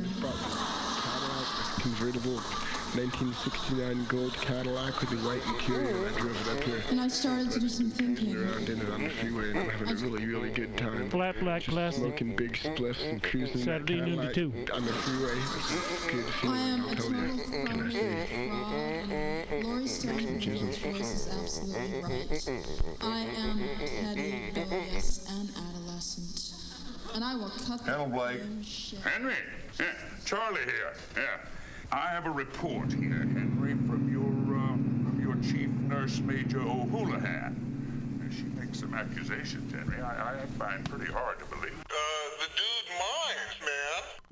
[1.81, 2.41] convertible
[2.93, 6.09] 1969 gold Cadillac with the white interior.
[6.09, 6.83] I drove it up here.
[6.91, 8.35] And I started to do some thinking.
[8.37, 11.09] Around in it on the freeway, and I'm having a really, really good time.
[11.09, 11.95] Flat black glass.
[11.95, 12.03] plastic.
[12.03, 14.53] Smoking big spliffs and cruising in that Saturday noon to two.
[14.75, 15.39] on the freeway.
[16.11, 17.39] Good I am I'll a tell total you.
[17.39, 19.47] phony, Can I say?
[19.49, 22.49] fraud, Laurie Stone's voice is absolutely right.
[23.03, 26.30] I am petty, rebellious, and adolescent.
[27.15, 28.41] And I will cut the Hello, Blake.
[28.63, 29.01] shit.
[29.01, 29.35] Henry,
[29.79, 29.87] yeah,
[30.25, 30.93] Charlie here.
[31.17, 31.39] Yeah,
[31.93, 34.73] I have a report here, Henry, from your uh,
[35.05, 37.67] from your chief nurse, Major O'Houlihan.
[38.31, 40.01] She makes some accusations, Henry.
[40.01, 41.75] I, I find pretty hard to believe.
[41.81, 41.95] Uh,
[42.39, 44.30] the dude minds, man.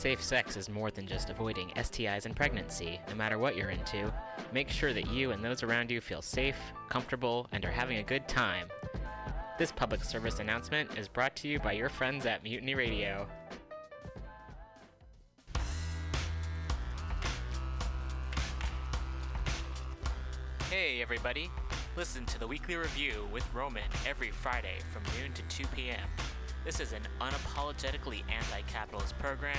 [0.00, 4.10] Safe sex is more than just avoiding STIs and pregnancy, no matter what you're into.
[4.50, 6.56] Make sure that you and those around you feel safe,
[6.88, 8.68] comfortable, and are having a good time.
[9.58, 13.28] This public service announcement is brought to you by your friends at Mutiny Radio.
[20.70, 21.50] Hey, everybody.
[21.94, 26.08] Listen to the weekly review with Roman every Friday from noon to 2 p.m.
[26.64, 29.58] This is an unapologetically anti capitalist program.